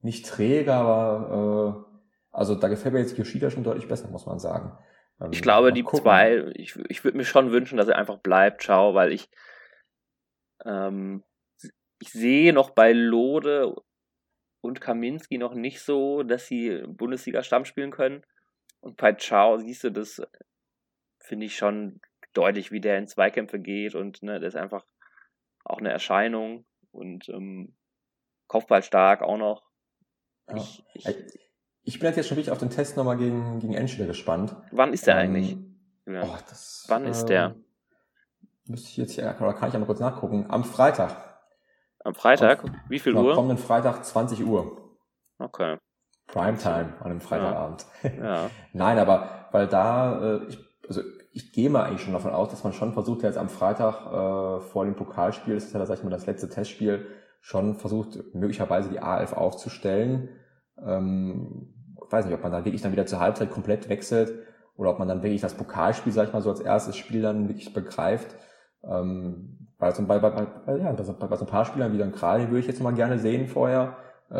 [0.00, 1.88] nicht träge, aber äh,
[2.30, 4.76] also da gefällt mir jetzt Yoshida schon deutlich besser, muss man sagen.
[5.20, 6.02] Ähm, ich glaube, die gucken.
[6.02, 9.28] zwei, ich, ich würde mir schon wünschen, dass er einfach bleibt, ciao, weil ich,
[10.64, 11.24] ähm,
[12.00, 13.74] ich sehe noch bei Lode
[14.60, 18.22] und Kaminski noch nicht so, dass sie Bundesliga Stamm spielen können.
[18.80, 20.22] Und bei Ciao siehst du das,
[21.18, 22.00] finde ich schon
[22.32, 24.84] deutlich, wie der in Zweikämpfe geht und ne, der ist einfach
[25.64, 27.76] auch eine Erscheinung und ähm,
[28.46, 29.62] Kopfball stark auch noch.
[30.48, 30.56] Ja.
[30.56, 31.06] Ich, ich,
[31.82, 34.56] ich, bin jetzt schon wirklich auf den Test nochmal gegen, gegen Enschede gespannt.
[34.70, 35.56] Wann ist der ähm, eigentlich?
[36.06, 36.22] Ja.
[36.24, 37.56] Oh, das, Wann ist der?
[37.56, 37.64] Ähm,
[38.66, 40.46] müsste ich jetzt hier, oder kann ich einmal kurz nachgucken.
[40.48, 41.42] Am Freitag.
[42.04, 42.64] Am Freitag?
[42.64, 43.34] Auf, Wie viel Uhr?
[43.34, 44.96] Kommenden Freitag 20 Uhr.
[45.38, 45.76] Okay.
[46.28, 47.86] Primetime an einem Freitagabend.
[48.20, 48.50] Ja.
[48.72, 51.00] Nein, aber weil da, äh, ich, also
[51.32, 54.60] ich gehe mal eigentlich schon davon aus, dass man schon versucht, jetzt am Freitag äh,
[54.60, 57.06] vor dem Pokalspiel, das ist ja, sag ich mal, das letzte Testspiel,
[57.40, 60.28] schon versucht, möglicherweise die A11 aufzustellen.
[60.84, 61.74] Ähm,
[62.04, 64.32] ich weiß nicht, ob man dann wirklich dann wieder zur Halbzeit komplett wechselt
[64.76, 67.48] oder ob man dann wirklich das Pokalspiel, sag ich mal, so als erstes Spiel dann
[67.48, 68.36] wirklich begreift.
[68.84, 71.98] Ähm, bei, so, bei, bei, bei, ja, bei, so, bei so ein paar Spielern wie
[71.98, 73.96] dann Krali würde ich jetzt mal gerne sehen vorher.
[74.30, 74.36] Äh,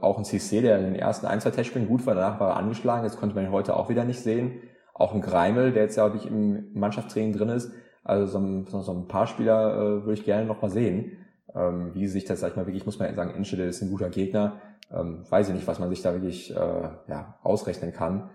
[0.00, 2.56] auch ein CC, der in den ersten ein, zwei Testspielen gut war, danach war er
[2.56, 4.62] angeschlagen, jetzt konnte man ihn heute auch wieder nicht sehen.
[4.94, 7.70] Auch ein Greimel, der jetzt ja wirklich im Mannschaftstraining drin ist.
[8.02, 11.18] Also so ein, so ein paar Spieler äh, würde ich gerne noch mal sehen.
[11.54, 14.08] Ähm, wie sich das, sag ich mal, wirklich, muss man sagen, Enschede ist ein guter
[14.08, 14.60] Gegner.
[14.90, 16.54] Ähm, weiß ich nicht, was man sich da wirklich äh,
[17.08, 18.30] ja, ausrechnen kann.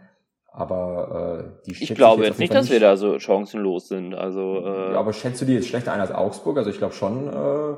[0.53, 4.13] Aber äh, die Ich glaube jetzt nicht, dass wir da so chancenlos sind.
[4.13, 6.57] Also, äh, ja, aber schätzt du die jetzt schlechter ein als Augsburg?
[6.57, 7.75] Also ich glaube schon, äh,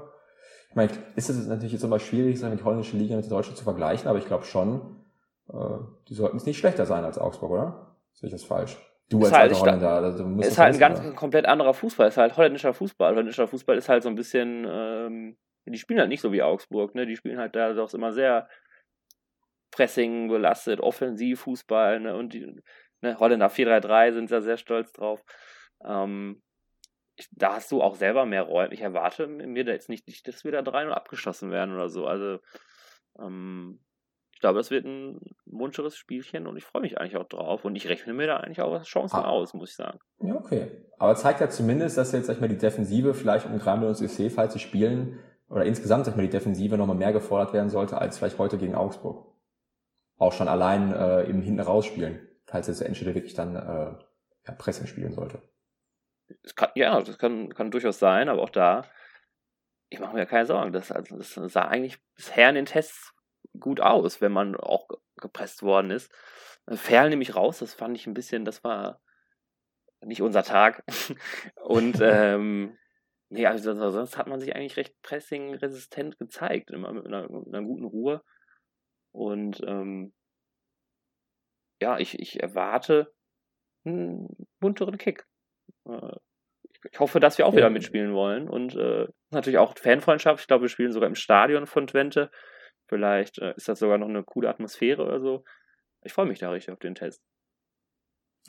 [0.74, 3.56] ich meine, ist es natürlich jetzt immer schwierig, sich mit holländische Liga mit der deutschen
[3.56, 4.82] zu vergleichen, aber ich glaube schon,
[5.48, 5.78] äh,
[6.10, 7.96] die sollten es nicht schlechter sein als Augsburg, oder?
[8.14, 8.76] Sehe ich das falsch?
[9.08, 11.12] Du als halt, Holländer, also du ist halt ein ganz oder?
[11.12, 12.08] komplett anderer Fußball.
[12.08, 13.12] Ist halt holländischer Fußball.
[13.14, 16.96] Holländischer Fußball ist halt so ein bisschen, ähm, die spielen halt nicht so wie Augsburg,
[16.96, 17.06] ne?
[17.06, 18.50] Die spielen halt da doch immer sehr
[19.70, 22.16] Pressing belastet, Offensivfußball, ne?
[22.16, 22.52] Und die
[23.02, 25.24] ne, Holländer 4-3-3 sind da sehr stolz drauf.
[25.86, 26.42] Ähm,
[27.16, 28.74] ich, da hast du auch selber mehr Räume.
[28.74, 32.06] Ich erwarte mir da jetzt nicht, nicht dass wir da 3-0 abgeschossen werden oder so.
[32.08, 32.40] Also,
[33.20, 33.80] ähm,
[34.34, 37.64] ich glaube, das wird ein munteres Spielchen und ich freue mich eigentlich auch drauf.
[37.66, 39.30] Und ich rechne mir da eigentlich auch Chancen ah.
[39.30, 40.00] aus, muss ich sagen.
[40.20, 40.72] Ja, okay.
[40.98, 43.96] Aber zeigt ja zumindest, dass jetzt, sag ich mal, die Defensive vielleicht um Gramel und
[43.96, 47.70] CC, falls sie spielen, oder insgesamt, sag ich mal, die Defensive nochmal mehr gefordert werden
[47.70, 49.28] sollte, als vielleicht heute gegen Augsburg
[50.18, 53.94] auch schon allein äh, eben hinten rausspielen, falls jetzt der Enschede wirklich dann äh,
[54.48, 55.42] ja, Pressing spielen sollte.
[56.56, 58.84] Kann, ja, das kann, kann durchaus sein, aber auch da,
[59.90, 60.74] ich mache mir keine Sorgen.
[60.74, 63.14] Das, also, das sah eigentlich bisher in den Tests
[63.60, 66.12] gut aus, wenn man auch gepresst worden ist.
[66.70, 69.02] Ferl nehme ich raus, das fand ich ein bisschen, das war
[70.02, 70.84] nicht unser Tag.
[71.62, 72.78] Und ähm,
[73.30, 77.66] nee, also sonst hat man sich eigentlich recht pressing-resistent gezeigt, immer mit einer, mit einer
[77.66, 78.24] guten Ruhe.
[79.12, 80.14] Und ähm,
[81.82, 83.14] ja, ich, ich erwarte
[83.86, 85.28] einen bunteren Kick.
[85.88, 86.16] Äh,
[86.92, 88.50] ich hoffe, dass wir auch wieder mitspielen wollen.
[88.50, 90.42] Und äh, natürlich auch Fanfreundschaft.
[90.42, 92.30] Ich glaube, wir spielen sogar im Stadion von Twente.
[92.88, 95.44] Vielleicht äh, ist das sogar noch eine coole Atmosphäre oder so.
[96.04, 97.22] Ich freue mich da richtig auf den Test.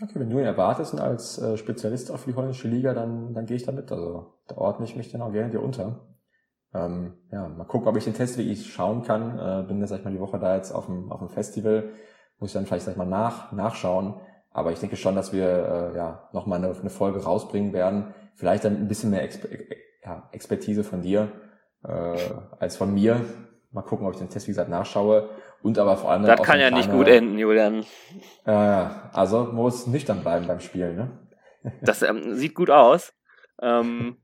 [0.03, 3.47] Okay, wenn du ihn erwartest und als äh, Spezialist auf die holländische Liga, dann, dann
[3.47, 3.93] gehe ich da mit.
[3.93, 6.09] Also da ordne ich mich dann auch gerne dir unter.
[6.75, 9.39] Ähm, ja, mal gucken, ob ich den Test wirklich schauen kann.
[9.39, 11.91] Äh, bin jetzt, sag ich mal, die Woche da jetzt auf dem, auf dem Festival.
[12.39, 14.21] Muss ich dann vielleicht, sag ich mal, nach, nachschauen.
[14.55, 18.15] Aber ich denke schon, dass wir äh, ja nochmal eine, eine Folge rausbringen werden.
[18.35, 19.49] Vielleicht dann ein bisschen mehr Exper
[20.05, 21.33] ja, Expertise von dir
[21.83, 22.17] äh,
[22.59, 23.25] als von mir.
[23.73, 25.29] Mal gucken, ob ich den Test, wie gesagt, nachschaue.
[25.63, 26.23] Und aber vor allem.
[26.23, 27.85] Das kann ja nicht gut enden, Julian.
[28.45, 31.11] Äh, also muss nüchtern bleiben beim Spielen, ne?
[31.83, 33.13] Das ähm, sieht gut aus.
[33.61, 34.19] Ähm,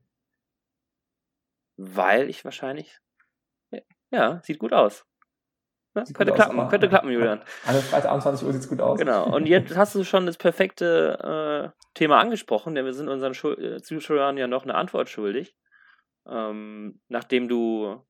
[1.77, 2.99] weil ich wahrscheinlich.
[4.11, 5.05] Ja, sieht gut aus.
[5.93, 7.41] Ja, könnte klappen, aus, könnte klappen, Julian.
[7.65, 8.97] An Freitag 21 Uhr sieht's gut aus.
[8.97, 9.35] Genau.
[9.35, 13.61] Und jetzt hast du schon das perfekte äh, Thema angesprochen, denn wir sind unseren Schul
[13.61, 15.55] äh, Zuschauern ja noch eine Antwort schuldig.
[16.27, 18.05] Ähm, nachdem du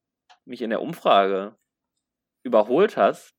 [0.45, 1.55] mich in der Umfrage
[2.43, 3.33] überholt hast,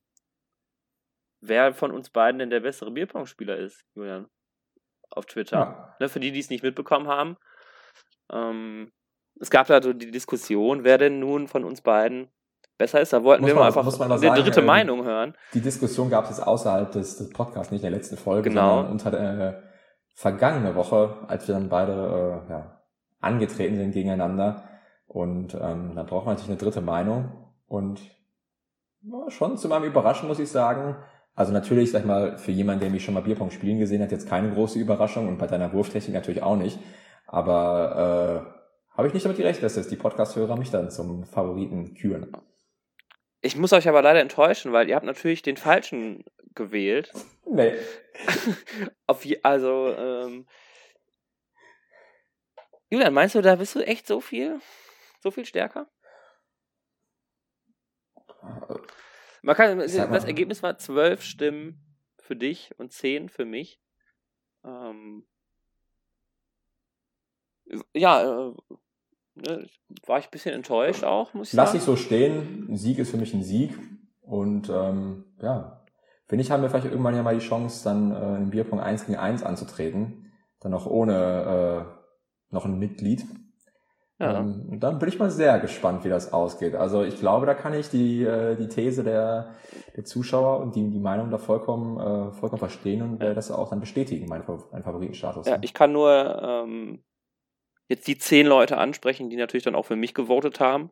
[1.40, 4.28] wer von uns beiden denn der bessere Bierpong-Spieler ist, Julian.
[5.10, 5.56] Auf Twitter.
[5.56, 5.96] Ja.
[6.00, 7.36] Ne, für die, die es nicht mitbekommen haben.
[8.32, 8.92] Ähm,
[9.38, 12.30] es gab da so die Diskussion, wer denn nun von uns beiden
[12.78, 13.12] besser ist.
[13.12, 15.34] Da wollten muss wir man, mal einfach eine sagen, dritte äh, Meinung hören.
[15.54, 18.76] Die Diskussion gab es außerhalb des, des Podcasts, nicht in der letzten Folge, genau.
[18.76, 19.54] sondern unter der äh,
[20.14, 22.82] vergangene Woche, als wir dann beide äh, ja,
[23.20, 24.64] angetreten sind gegeneinander.
[25.06, 27.52] Und ähm, dann braucht man natürlich eine dritte Meinung.
[27.66, 28.00] Und
[29.02, 30.96] ja, schon zu meinem Überraschen muss ich sagen,
[31.34, 34.12] also natürlich, sag ich mal, für jemanden, der mich schon mal Bierpong spielen gesehen hat,
[34.12, 36.78] jetzt keine große Überraschung und bei deiner Wurftechnik natürlich auch nicht.
[37.26, 41.94] Aber äh, habe ich nicht damit gerechnet, dass jetzt die Podcast-Hörer mich dann zum Favoriten
[41.94, 42.32] küren.
[43.42, 46.24] Ich muss euch aber leider enttäuschen, weil ihr habt natürlich den falschen
[46.54, 47.12] gewählt.
[47.44, 47.74] Nee.
[49.06, 50.46] Auf je, also, ähm,
[52.88, 54.60] Julian, meinst du, da bist du echt so viel,
[55.20, 55.90] so viel stärker?
[59.42, 61.82] Man kann, das Ergebnis war zwölf Stimmen
[62.18, 63.80] für dich und zehn für mich.
[64.64, 65.26] Ähm,
[67.94, 68.54] ja, äh,
[69.42, 69.66] ne,
[70.06, 71.78] war ich ein bisschen enttäuscht auch, muss ich Lass sagen.
[71.78, 72.66] ich so stehen.
[72.70, 73.78] Ein Sieg ist für mich ein Sieg.
[74.22, 75.82] Und ähm, ja,
[76.26, 79.06] finde ich, haben wir vielleicht irgendwann ja mal die Chance, dann äh, im Bierpong 1
[79.06, 80.32] gegen 1 anzutreten.
[80.60, 81.86] Dann auch ohne
[82.50, 83.24] äh, noch ein Mitglied.
[84.22, 84.38] Ja.
[84.38, 86.76] Ähm, und dann bin ich mal sehr gespannt, wie das ausgeht.
[86.76, 89.50] Also ich glaube, da kann ich die, äh, die These der,
[89.96, 93.70] der Zuschauer und die, die Meinung da vollkommen, äh, vollkommen verstehen und werde das auch
[93.70, 95.48] dann bestätigen, mein, mein Favoritenstatus.
[95.48, 97.02] Ja, ich kann nur ähm,
[97.92, 100.90] jetzt die zehn Leute ansprechen, die natürlich dann auch für mich gewotet haben.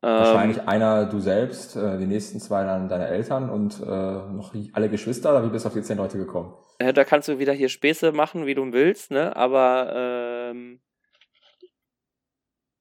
[0.00, 4.54] Wahrscheinlich ähm, einer du selbst, äh, die nächsten zwei dann deine Eltern und äh, noch
[4.72, 6.54] alle Geschwister, oder wie bist du auf die zehn Leute gekommen?
[6.78, 9.34] Äh, da kannst du wieder hier Späße machen, wie du willst, ne?
[9.34, 10.80] Aber ähm,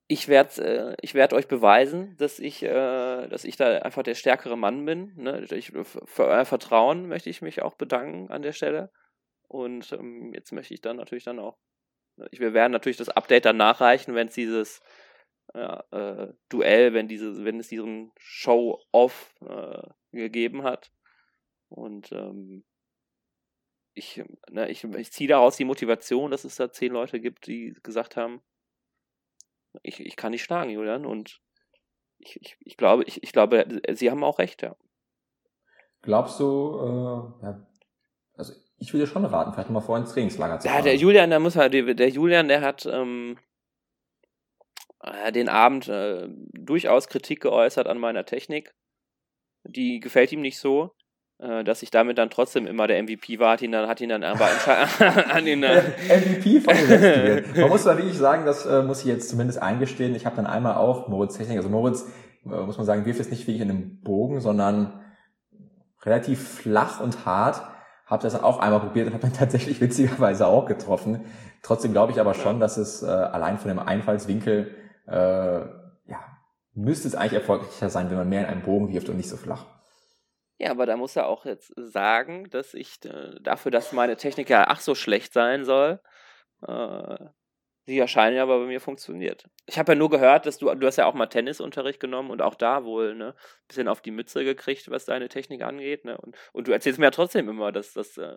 [0.07, 4.15] ich werde äh, ich werd euch beweisen, dass ich, äh, dass ich da einfach der
[4.15, 5.13] stärkere Mann bin.
[5.15, 5.45] Ne?
[5.51, 8.91] Ich, für euer Vertrauen möchte ich mich auch bedanken an der Stelle.
[9.47, 11.57] Und ähm, jetzt möchte ich dann natürlich dann auch,
[12.17, 14.81] wir werden natürlich das Update dann nachreichen, wenn es dieses
[15.53, 20.91] ja, äh, Duell, wenn diese, wenn es diesen Show-Off äh, gegeben hat.
[21.69, 22.65] Und ähm,
[23.93, 27.73] ich, ne, ich, ich ziehe daraus die Motivation, dass es da zehn Leute gibt, die
[27.83, 28.41] gesagt haben,
[29.83, 31.05] ich, ich kann nicht schlagen, Julian.
[31.05, 31.41] Und
[32.17, 34.75] ich, ich, ich glaube, ich, ich glaube, sie haben auch recht, ja.
[36.01, 37.67] Glaubst du, äh, ja,
[38.35, 40.77] also ich würde schon raten, vielleicht mal vor ins Trainingslager zu fahren.
[40.77, 43.37] Ja, der Julian, der muss halt, der Julian, der hat ähm,
[45.01, 48.73] äh, den Abend äh, durchaus Kritik geäußert an meiner Technik.
[49.63, 50.91] Die gefällt ihm nicht so.
[51.37, 54.07] Äh, dass ich damit dann trotzdem immer der MVP war, hat ihn dann, hat ihn
[54.07, 54.47] dann aber
[55.29, 59.07] an den äh MVP von den Man muss da wirklich sagen, das äh, muss ich
[59.07, 60.15] jetzt zumindest eingestehen.
[60.15, 62.09] Ich habe dann einmal auch Moritz Technik, also Moritz,
[62.45, 65.01] äh, muss man sagen, wirft jetzt nicht wirklich in einem Bogen, sondern
[66.03, 67.61] relativ flach und hart.
[68.05, 71.25] Habe das dann auch einmal probiert und habe dann tatsächlich witzigerweise auch getroffen.
[71.63, 74.75] Trotzdem glaube ich aber schon, dass es äh, allein von dem Einfallswinkel
[75.07, 76.19] äh, ja
[76.75, 79.37] müsste es eigentlich erfolgreicher sein, wenn man mehr in einen Bogen wirft und nicht so
[79.37, 79.65] flach.
[80.57, 84.49] Ja, aber da muss er auch jetzt sagen, dass ich äh, dafür, dass meine Technik
[84.49, 85.99] ja ach so schlecht sein soll,
[86.65, 87.17] äh,
[87.85, 89.49] sie erscheinen ja aber bei mir funktioniert.
[89.65, 92.41] Ich habe ja nur gehört, dass du, du hast ja auch mal Tennisunterricht genommen und
[92.41, 93.35] auch da wohl ne
[93.67, 96.05] bisschen auf die Mütze gekriegt, was deine Technik angeht.
[96.05, 96.17] Ne?
[96.17, 98.35] Und, und du erzählst mir ja trotzdem immer, dass, dass, äh,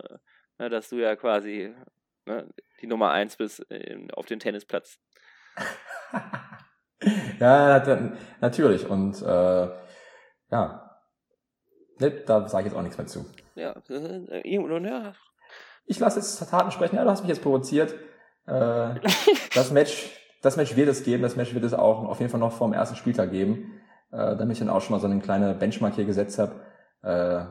[0.58, 1.74] ne, dass du ja quasi
[2.26, 2.48] ne,
[2.80, 4.98] die Nummer eins bist äh, auf dem Tennisplatz.
[7.40, 8.06] ja,
[8.40, 8.86] natürlich.
[8.88, 9.68] Und äh,
[10.50, 10.88] ja,
[12.00, 13.26] Ne, da sage ich jetzt auch nichts mehr zu.
[13.54, 15.14] Ja, äh, ja.
[15.86, 16.96] Ich lasse jetzt Taten sprechen.
[16.96, 17.94] Ja, du hast mich jetzt provoziert.
[18.48, 19.00] Äh,
[19.54, 20.10] das Match,
[20.42, 21.22] das Match wird es geben.
[21.22, 23.72] Das Match wird es auch auf jeden Fall noch vor dem ersten Spieltag geben.
[24.10, 26.52] Äh, damit ich dann auch schon mal so eine kleine Benchmark hier gesetzt habe.
[27.02, 27.44] Äh,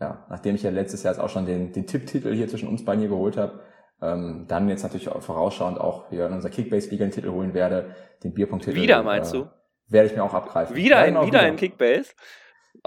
[0.00, 2.84] ja, nachdem ich ja letztes Jahr jetzt auch schon den, den Tipptitel hier zwischen uns
[2.84, 3.60] beiden hier geholt habe,
[4.02, 7.94] ähm, dann jetzt natürlich auch vorausschauend auch hier in unserer Kickbase-Liga einen Titel holen werde,
[8.24, 8.76] den Bierpunkt-Titel.
[8.76, 9.48] Wieder meinst äh, du?
[9.88, 10.74] Werde ich mir auch abgreifen.
[10.74, 12.12] Wieder, genau, wieder, wieder in Kickbase?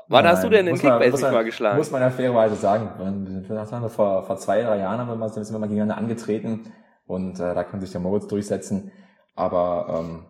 [0.08, 1.78] Wann Nein, hast du denn den Kickbase nicht mal geschlagen?
[1.78, 2.90] Muss man ja fairerweise sagen.
[3.90, 6.72] Vor, vor zwei, drei Jahren haben wir mal, sind wir mal gegeneinander angetreten
[7.14, 8.92] und äh, da kann sich der Moritz durchsetzen.
[9.36, 10.26] Aber ähm,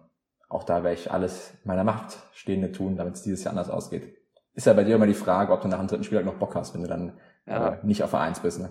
[0.49, 4.15] auch da werde ich alles meiner Macht Stehende tun, damit es dieses Jahr anders ausgeht.
[4.53, 6.55] Ist ja bei dir immer die Frage, ob du nach dem dritten Spieltag noch Bock
[6.55, 7.69] hast, wenn du dann ja.
[7.69, 8.59] äh, nicht auf Vereins bist.
[8.59, 8.69] Ne?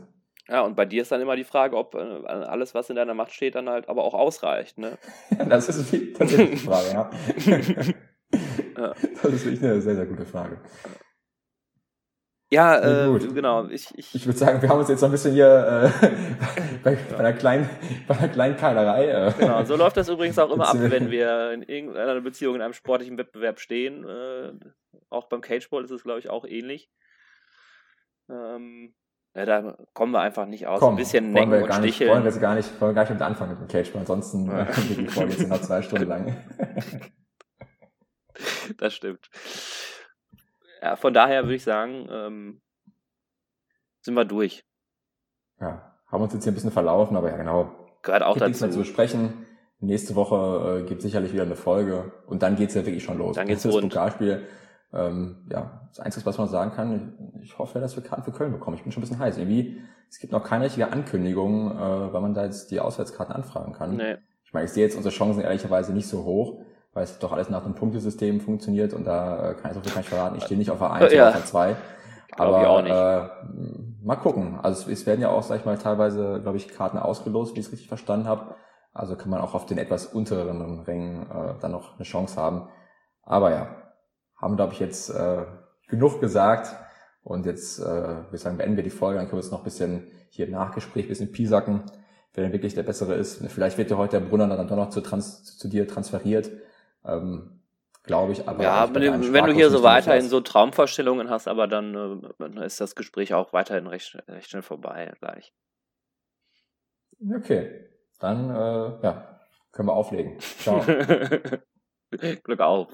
[0.48, 3.14] Ja, und bei dir ist dann immer die Frage, ob äh, alles, was in deiner
[3.14, 4.78] Macht steht, dann halt aber auch ausreicht.
[4.78, 4.96] Ne?
[5.48, 7.10] das ist tatsächlich die Frage, ja.
[8.76, 8.94] Ja.
[9.22, 10.58] Das ist wirklich eine sehr, sehr gute Frage.
[12.52, 13.66] Ja, äh, genau.
[13.68, 16.08] Ich, ich, ich würde sagen, wir haben uns jetzt so ein bisschen hier äh,
[16.84, 17.70] bei, bei, einer kleinen,
[18.06, 19.08] bei einer kleinen Keilerei.
[19.08, 22.60] Äh, genau, so läuft das übrigens auch immer ab, wenn wir in irgendeiner Beziehung in
[22.60, 24.06] einem sportlichen Wettbewerb stehen.
[24.06, 24.52] Äh,
[25.08, 26.90] auch beim Cageball ist es, glaube ich, auch ähnlich.
[28.28, 28.92] Ähm,
[29.34, 30.80] ja, da kommen wir einfach nicht aus.
[30.80, 31.84] Komm, ein bisschen necken und sticheln.
[31.84, 34.00] Nicht, wollen wir jetzt gar nicht, wollen wir gar nicht mit anfangen mit dem Cageball.
[34.00, 34.64] Ansonsten ja.
[34.64, 36.36] geht die Folge jetzt noch zwei Stunden lang.
[38.76, 39.30] das stimmt.
[40.82, 42.60] Ja, von daher würde ich sagen, ähm,
[44.00, 44.64] sind wir durch.
[45.60, 47.72] Ja, haben uns jetzt hier ein bisschen verlaufen, aber ja, genau.
[48.02, 48.48] Gerade auch Gibt dazu.
[48.48, 49.46] nichts mehr zu besprechen.
[49.78, 53.36] Nächste Woche äh, gibt sicherlich wieder eine Folge und dann geht's ja wirklich schon los.
[53.36, 53.92] Dann geht's das rund.
[53.92, 54.46] Pokalspiel.
[54.92, 58.32] Ähm, ja, das Einzige, was man sagen kann, ich, ich hoffe, dass wir Karten für
[58.32, 58.76] Köln bekommen.
[58.76, 59.38] Ich bin schon ein bisschen heiß.
[59.38, 59.80] Irgendwie,
[60.10, 63.96] es gibt noch keine richtige Ankündigung, äh, weil man da jetzt die Auswärtskarten anfragen kann.
[63.96, 64.16] Nee.
[64.44, 67.48] Ich meine, ich sehe jetzt unsere Chancen ehrlicherweise nicht so hoch weil es doch alles
[67.48, 70.36] nach einem Punktesystem funktioniert und da äh, kann ich so viel nicht verraten.
[70.36, 71.28] Ich stehe nicht auf A1 ja.
[71.28, 71.76] oder auf A2.
[72.36, 74.58] Aber äh, mal gucken.
[74.62, 77.66] Also es, werden ja auch, sag ich mal, teilweise, glaube ich, Karten ausgelost, wie ich
[77.66, 78.54] es richtig verstanden habe.
[78.94, 82.68] Also kann man auch auf den etwas unteren Rängen äh, dann noch eine Chance haben.
[83.22, 83.68] Aber ja,
[84.36, 85.44] haben, glaube ich, jetzt äh,
[85.88, 86.74] genug gesagt.
[87.22, 89.18] Und jetzt, äh, würde ich sagen, beenden wir die Folge.
[89.18, 91.82] Dann können wir jetzt noch ein bisschen hier im Nachgespräch, ein bisschen piesacken,
[92.34, 93.46] wer denn wirklich der Bessere ist.
[93.48, 96.50] Vielleicht wird ja heute der Brunner dann doch noch zu, trans zu dir transferiert.
[97.04, 97.62] Ähm,
[98.04, 98.62] Glaube ich, aber.
[98.64, 102.96] Ja, wenn, wenn du hier so weiterhin so Traumvorstellungen hast, aber dann, äh, ist das
[102.96, 105.52] Gespräch auch weiterhin recht, recht schnell vorbei gleich.
[107.36, 107.88] Okay.
[108.18, 109.40] Dann, äh, ja,
[109.70, 110.38] können wir auflegen.
[110.40, 110.80] Ciao.
[112.44, 112.88] Glück auf.